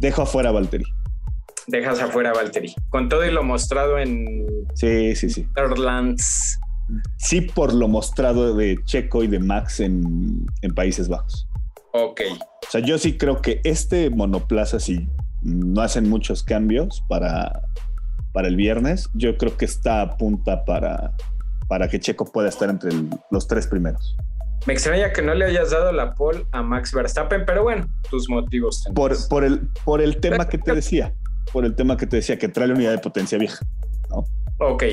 [0.00, 0.84] Dejo afuera a Valtteri.
[1.66, 2.74] Dejas afuera a Valtteri.
[2.90, 4.46] Con todo y lo mostrado en.
[4.74, 5.46] Sí, sí, sí.
[5.56, 6.60] Netherlands.
[7.16, 11.48] Sí, por lo mostrado de Checo y de Max en, Países Bajos.
[11.92, 12.20] Ok.
[12.30, 15.08] O sea, yo sí creo que este monoplaza, si
[15.42, 17.62] no hacen muchos cambios para,
[18.32, 21.14] para el viernes, yo creo que está a punta para,
[21.68, 22.90] para que Checo pueda estar entre
[23.30, 24.16] los tres primeros.
[24.66, 28.28] Me extraña que no le hayas dado la pole a Max Verstappen, pero bueno, tus
[28.28, 28.84] motivos.
[28.94, 31.14] Por, por, el, por el tema que te decía,
[31.52, 33.64] por el tema que te decía, que trae la unidad de potencia vieja.
[34.10, 34.24] ¿no?
[34.58, 34.84] Ok.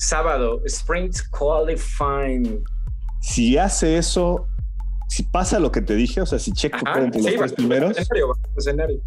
[0.00, 2.64] Sábado, Sprint Qualifying.
[3.20, 4.48] Si hace eso,
[5.08, 7.96] si pasa lo que te dije, o sea, si Checo puede entre los tres primeros.
[8.56, 8.98] escenario.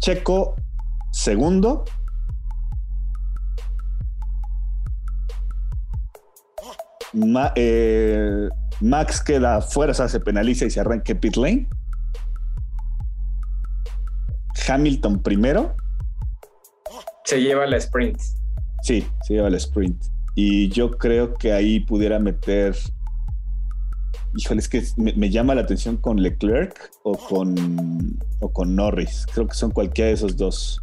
[0.00, 0.56] Checo
[1.12, 1.84] segundo,
[7.54, 8.48] Eh,
[8.80, 11.68] Max queda fuera, se penaliza y se arranque pit lane.
[14.68, 15.76] Hamilton primero.
[17.24, 18.18] Se lleva la sprint.
[18.84, 20.04] Sí, se lleva la sprint.
[20.34, 22.76] Y yo creo que ahí pudiera meter.
[24.36, 29.24] Híjole, es que me, llama la atención con Leclerc o con, o con Norris.
[29.32, 30.78] Creo que son cualquiera de esos dos.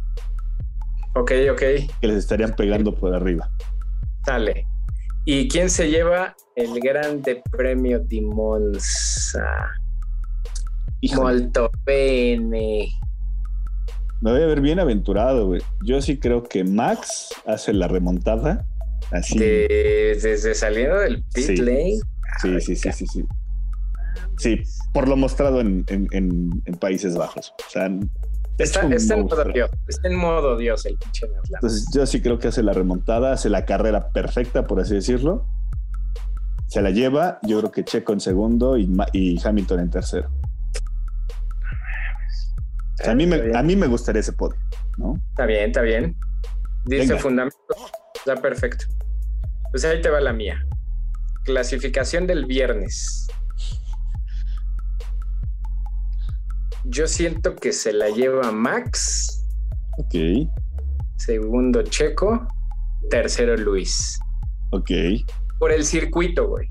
[1.14, 1.62] Ok, ok.
[2.00, 3.48] Que les estarían pegando por arriba.
[4.26, 4.66] Sale.
[5.24, 9.70] ¿Y quién se lleva el Grande Premio di Monza?
[11.14, 12.88] Molto bene.
[14.22, 15.62] Me voy a ver bien aventurado, güey.
[15.84, 18.64] Yo sí creo que Max hace la remontada
[19.10, 19.36] Así.
[19.36, 21.98] desde saliendo del pit lane.
[22.40, 23.24] Sí, sí, sí, sí, sí.
[24.38, 24.62] Sí,
[24.94, 25.84] por lo mostrado en,
[26.78, 27.52] Países Bajos.
[27.66, 27.90] O sea,
[28.58, 32.48] está, en modo Dios, está en modo Dios el pinche Entonces, yo sí creo que
[32.48, 35.46] hace la remontada, hace la carrera perfecta, por así decirlo.
[36.68, 40.30] Se la lleva, yo creo que Checo en segundo y, y Hamilton en tercero.
[43.04, 44.58] A, mí me, a mí me gustaría ese podio,
[44.98, 45.20] ¿no?
[45.30, 46.16] Está bien, está bien.
[46.84, 47.56] Dice fundamento,
[48.14, 48.86] está perfecto.
[49.70, 50.66] Pues ahí te va la mía.
[51.44, 53.26] Clasificación del viernes.
[56.84, 59.46] Yo siento que se la lleva Max.
[59.98, 60.48] Ok.
[61.16, 62.46] Segundo Checo.
[63.08, 64.18] Tercero Luis.
[64.70, 64.90] Ok.
[65.58, 66.68] Por el circuito, güey.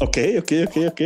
[0.00, 1.00] Ok, ok, ok, ok.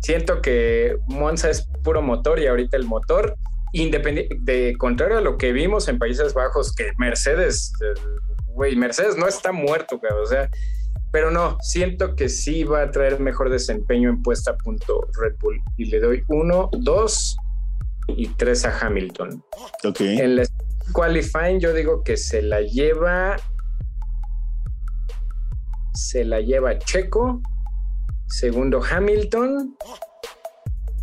[0.00, 3.36] siento que Monza es puro motor y ahorita el motor,
[3.72, 8.00] independiente, de contrario a lo que vimos en Países Bajos, que Mercedes, eh,
[8.46, 10.00] güey, Mercedes no está muerto.
[10.22, 10.50] O sea,
[11.12, 15.34] pero no, siento que sí va a traer mejor desempeño en puesta a punto Red
[15.40, 15.60] Bull.
[15.76, 17.36] Y le doy uno, dos
[18.08, 19.42] y tres a Hamilton.
[19.84, 20.00] Ok.
[20.00, 20.48] En el
[20.92, 23.36] qualifying yo digo que se la lleva.
[25.94, 27.40] Se la lleva Checo.
[28.28, 29.76] Segundo Hamilton.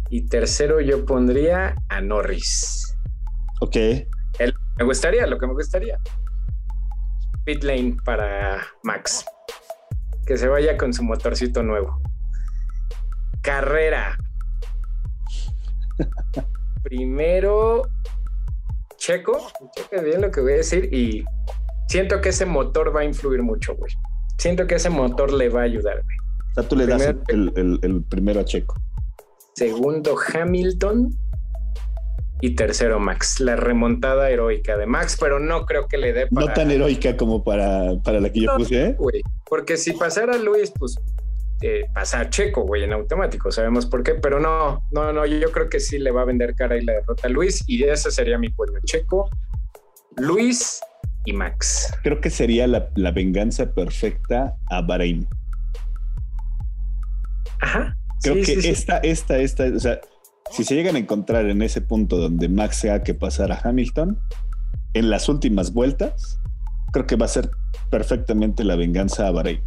[0.10, 2.96] Y tercero yo pondría a Norris.
[3.62, 3.76] Ok.
[4.78, 5.98] me gustaría, lo que me gustaría.
[7.46, 9.26] Pit lane para Max
[10.28, 12.02] que se vaya con su motorcito nuevo.
[13.42, 14.18] Carrera.
[16.84, 17.84] Primero,
[18.98, 21.24] Checo, cheque bien lo que voy a decir y
[21.88, 23.92] siento que ese motor va a influir mucho, güey.
[24.38, 26.18] Siento que ese motor le va a ayudar, güey.
[26.52, 28.76] O sea, tú le das el, el primero a Checo.
[29.58, 31.18] Segundo, Hamilton
[32.42, 33.40] y tercero Max.
[33.40, 36.46] La remontada heroica de Max, pero no creo que le dé para...
[36.46, 38.98] No tan heroica como para, para la que yo puse, ¿eh?
[39.50, 40.96] porque si pasara Luis, pues
[41.64, 45.70] eh, pasa Checo, güey, en automático, sabemos por qué, pero no, no, no, yo creo
[45.70, 48.38] que sí le va a vender cara y la derrota a Luis y ese sería
[48.38, 49.28] mi pueblo, Checo,
[50.18, 50.80] Luis
[51.26, 51.92] y Max.
[52.04, 55.28] Creo que sería la, la venganza perfecta a Bahrein.
[57.60, 57.98] Ajá.
[58.22, 60.00] Creo que esta, esta, esta, o sea,
[60.52, 64.20] si se llegan a encontrar en ese punto donde Max sea que pasar a Hamilton,
[64.94, 66.40] en las últimas vueltas,
[66.92, 67.50] creo que va a ser
[67.90, 69.62] perfectamente la venganza a Bahrein.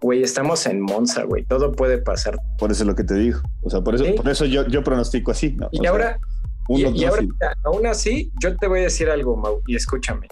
[0.00, 1.44] Güey, estamos en Monza, güey.
[1.44, 2.36] Todo puede pasar.
[2.58, 3.40] Por eso es lo que te digo.
[3.62, 5.52] O sea, por eso, por eso yo, yo pronostico así.
[5.52, 5.68] ¿no?
[5.72, 6.20] Y ahora,
[6.68, 7.24] y, ahora
[7.64, 10.28] aún así, yo te voy a decir algo, Mau, y escúchame.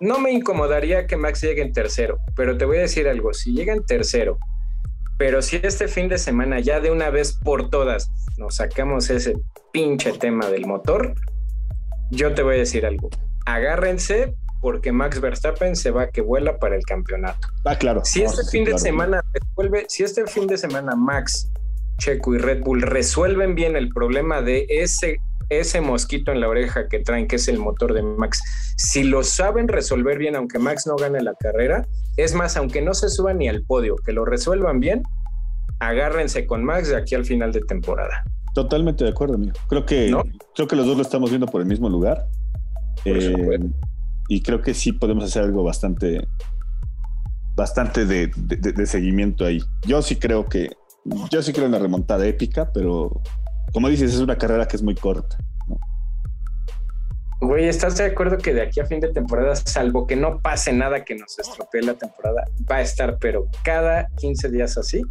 [0.00, 3.34] No me incomodaría que Max llegue en tercero, pero te voy a decir algo.
[3.34, 4.38] Si llega en tercero
[5.18, 9.34] pero si este fin de semana ya de una vez por todas nos sacamos ese
[9.72, 11.14] pinche tema del motor,
[12.10, 13.10] yo te voy a decir algo.
[13.46, 17.48] Agárrense porque Max Verstappen se va que vuela para el campeonato.
[17.64, 18.04] Ah, claro.
[18.04, 21.50] Si este fin de semana resuelve, si este fin de semana Max,
[21.98, 26.88] Checo y Red Bull resuelven bien el problema de ese ese mosquito en la oreja
[26.88, 28.40] que traen, que es el motor de Max,
[28.76, 31.86] si lo saben resolver bien, aunque Max no gane la carrera,
[32.16, 35.02] es más, aunque no se suban ni al podio, que lo resuelvan bien,
[35.78, 38.24] agárrense con Max de aquí al final de temporada.
[38.54, 39.52] Totalmente de acuerdo, amigo.
[39.68, 40.16] Creo que,
[40.54, 42.26] creo que los dos lo estamos viendo por el mismo lugar.
[43.04, 43.58] Eh,
[44.28, 46.26] y creo que sí podemos hacer algo bastante,
[47.54, 49.60] bastante de, de, seguimiento ahí.
[49.86, 50.70] Yo sí creo que,
[51.30, 53.20] yo sí creo en la remontada épica, pero
[53.76, 55.36] como dices, es una carrera que es muy corta.
[57.42, 60.72] Güey, ¿estás de acuerdo que de aquí a fin de temporada, salvo que no pase
[60.72, 65.02] nada que nos estropee la temporada, va a estar, pero cada 15 días así?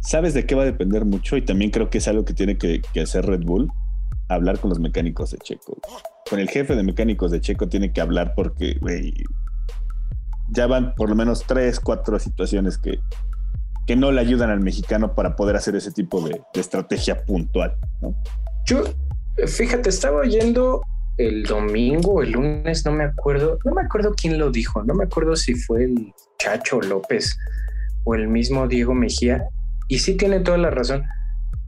[0.00, 1.36] ¿Sabes de qué va a depender mucho?
[1.36, 3.70] Y también creo que es algo que tiene que, hacer Red Bull,
[4.30, 5.76] hablar con los mecánicos de Checo.
[6.30, 9.12] Con el jefe de mecánicos de Checo tiene que hablar porque, güey,
[10.48, 13.00] ya van por lo menos tres, cuatro situaciones que,
[13.86, 18.14] que no le ayudan al mexicano para poder hacer ese tipo de, estrategia puntual, ¿no?
[18.64, 18.84] Yo,
[19.46, 20.82] fíjate, estaba oyendo
[21.18, 25.04] el domingo, el lunes, no me acuerdo, no me acuerdo quién lo dijo, no me
[25.04, 27.36] acuerdo si fue el Chacho López
[28.04, 29.48] o el mismo Diego Mejía,
[29.88, 31.04] y sí tiene toda la razón.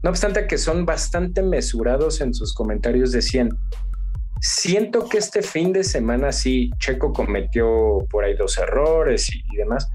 [0.03, 3.49] No obstante que son bastante mesurados en sus comentarios, decían,
[4.39, 9.89] siento que este fin de semana sí, Checo cometió por ahí dos errores y demás,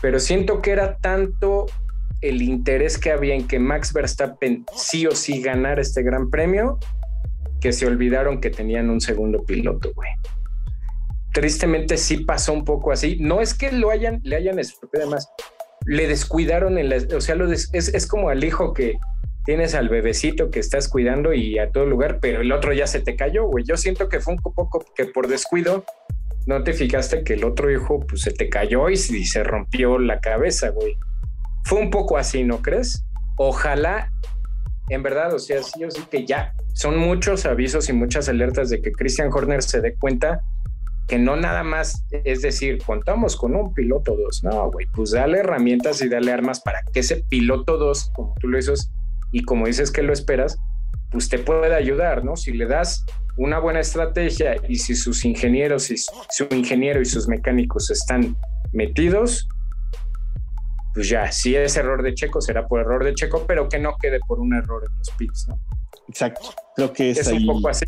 [0.00, 1.66] pero siento que era tanto
[2.20, 6.78] el interés que había en que Max Verstappen sí o sí ganara este gran premio
[7.60, 10.10] que se olvidaron que tenían un segundo piloto, güey.
[11.32, 13.16] Tristemente sí pasó un poco así.
[13.20, 15.28] No es que lo hayan, le hayan estropeado más,
[15.86, 18.98] le descuidaron en la, o sea, es, es como al hijo que
[19.44, 23.00] tienes al bebecito que estás cuidando y a todo lugar, pero el otro ya se
[23.00, 23.64] te cayó, güey.
[23.64, 25.84] Yo siento que fue un poco que por descuido
[26.46, 30.20] no te fijaste que el otro hijo pues se te cayó y, se rompió la
[30.20, 30.96] cabeza, güey.
[31.64, 33.04] Fue un poco así, ¿no crees?
[33.36, 34.12] Ojalá,
[34.90, 38.68] en verdad, o sea, sí yo sí que ya son muchos avisos y muchas alertas
[38.68, 40.42] de que Christian Horner se dé cuenta
[41.06, 44.44] que no nada más es decir, contamos con un piloto 2.
[44.44, 48.48] No, güey, pues dale herramientas y dale armas para que ese piloto 2, como tú
[48.48, 48.90] lo dices
[49.32, 50.56] y como dices que lo esperas,
[51.10, 52.36] pues te pueda ayudar, ¿no?
[52.36, 53.04] Si le das
[53.36, 58.36] una buena estrategia y si sus ingenieros y su ingeniero y sus mecánicos están
[58.72, 59.48] metidos,
[60.94, 63.96] pues ya, si es error de Checo, será por error de Checo, pero que no
[64.00, 65.58] quede por un error en los pits, ¿no?
[66.08, 66.54] Exacto.
[66.76, 67.84] Creo que es, un poco así.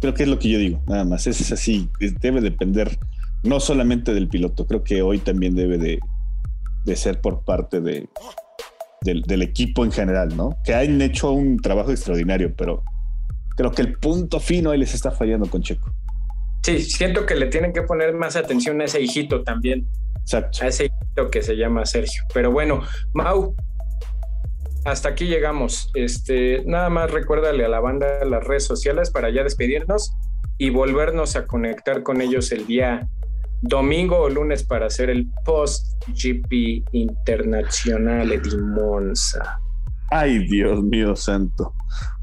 [0.00, 1.26] Creo que es lo que yo digo, nada más.
[1.26, 1.90] Es así.
[2.20, 2.96] Debe depender
[3.42, 6.00] no solamente del piloto, creo que hoy también debe de,
[6.84, 8.08] de ser por parte de,
[9.02, 10.56] del, equipo en general, ¿no?
[10.64, 12.82] Que han hecho un trabajo extraordinario, pero
[13.56, 15.92] creo que el punto fino ahí les está fallando con Checo.
[16.62, 19.86] Sí, siento que le tienen que poner más atención a ese hijito también.
[20.20, 20.58] Exacto.
[20.62, 22.22] A ese hijito que se llama Sergio.
[22.34, 22.82] Pero bueno,
[23.14, 23.54] Mau,
[24.84, 25.90] hasta aquí llegamos.
[25.94, 30.12] Este, nada más recuérdale a la banda las redes sociales para ya despedirnos
[30.58, 33.08] y volvernos a conectar con ellos el día
[33.62, 39.60] domingo o lunes para hacer el post GP internacional de Monza.
[40.10, 41.72] Ay, Dios mío santo.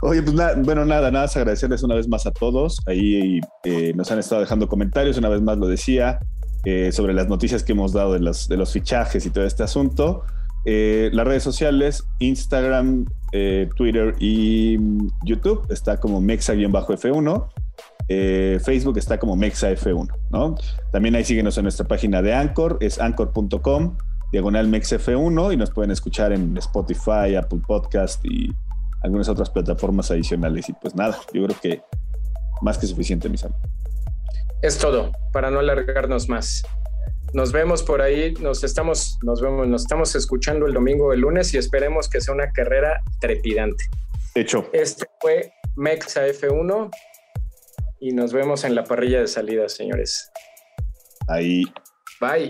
[0.02, 2.80] Oye, pues nada, bueno, nada, nada, más agradecerles una vez más a todos.
[2.86, 6.20] Ahí eh, nos han estado dejando comentarios, una vez más lo decía,
[6.66, 10.24] eh, sobre las noticias que hemos dado de los, fichajes y todo este asunto.
[10.66, 13.06] Eh, las redes sociales, Instagram,
[13.76, 17.50] Twitter y mm, YouTube, está como Mexa-F1.
[18.10, 20.56] Eh, Facebook está como MexaF1, ¿no?
[20.92, 23.98] También ahí síguenos en nuestra página de Anchor, es anchor.com,
[24.34, 28.52] diagonal MexF1, y nos pueden escuchar en Spotify, Apple Podcast y
[29.04, 30.68] algunas otras plataformas adicionales.
[30.70, 31.82] Y pues nada, yo creo que
[32.64, 33.62] más que suficiente, mis amigos.
[34.64, 36.64] Es todo, para no alargarnos más.
[37.34, 41.20] Nos vemos por ahí, nos estamos, nos vemos, nos estamos escuchando el domingo o el
[41.20, 43.86] lunes y esperemos que sea una carrera trepidante.
[44.34, 44.68] Hecho.
[44.74, 46.90] Este fue Mexa F1
[48.00, 50.32] y nos vemos en la parrilla de salida, señores.
[51.28, 51.66] Ahí.
[52.20, 52.50] Bye.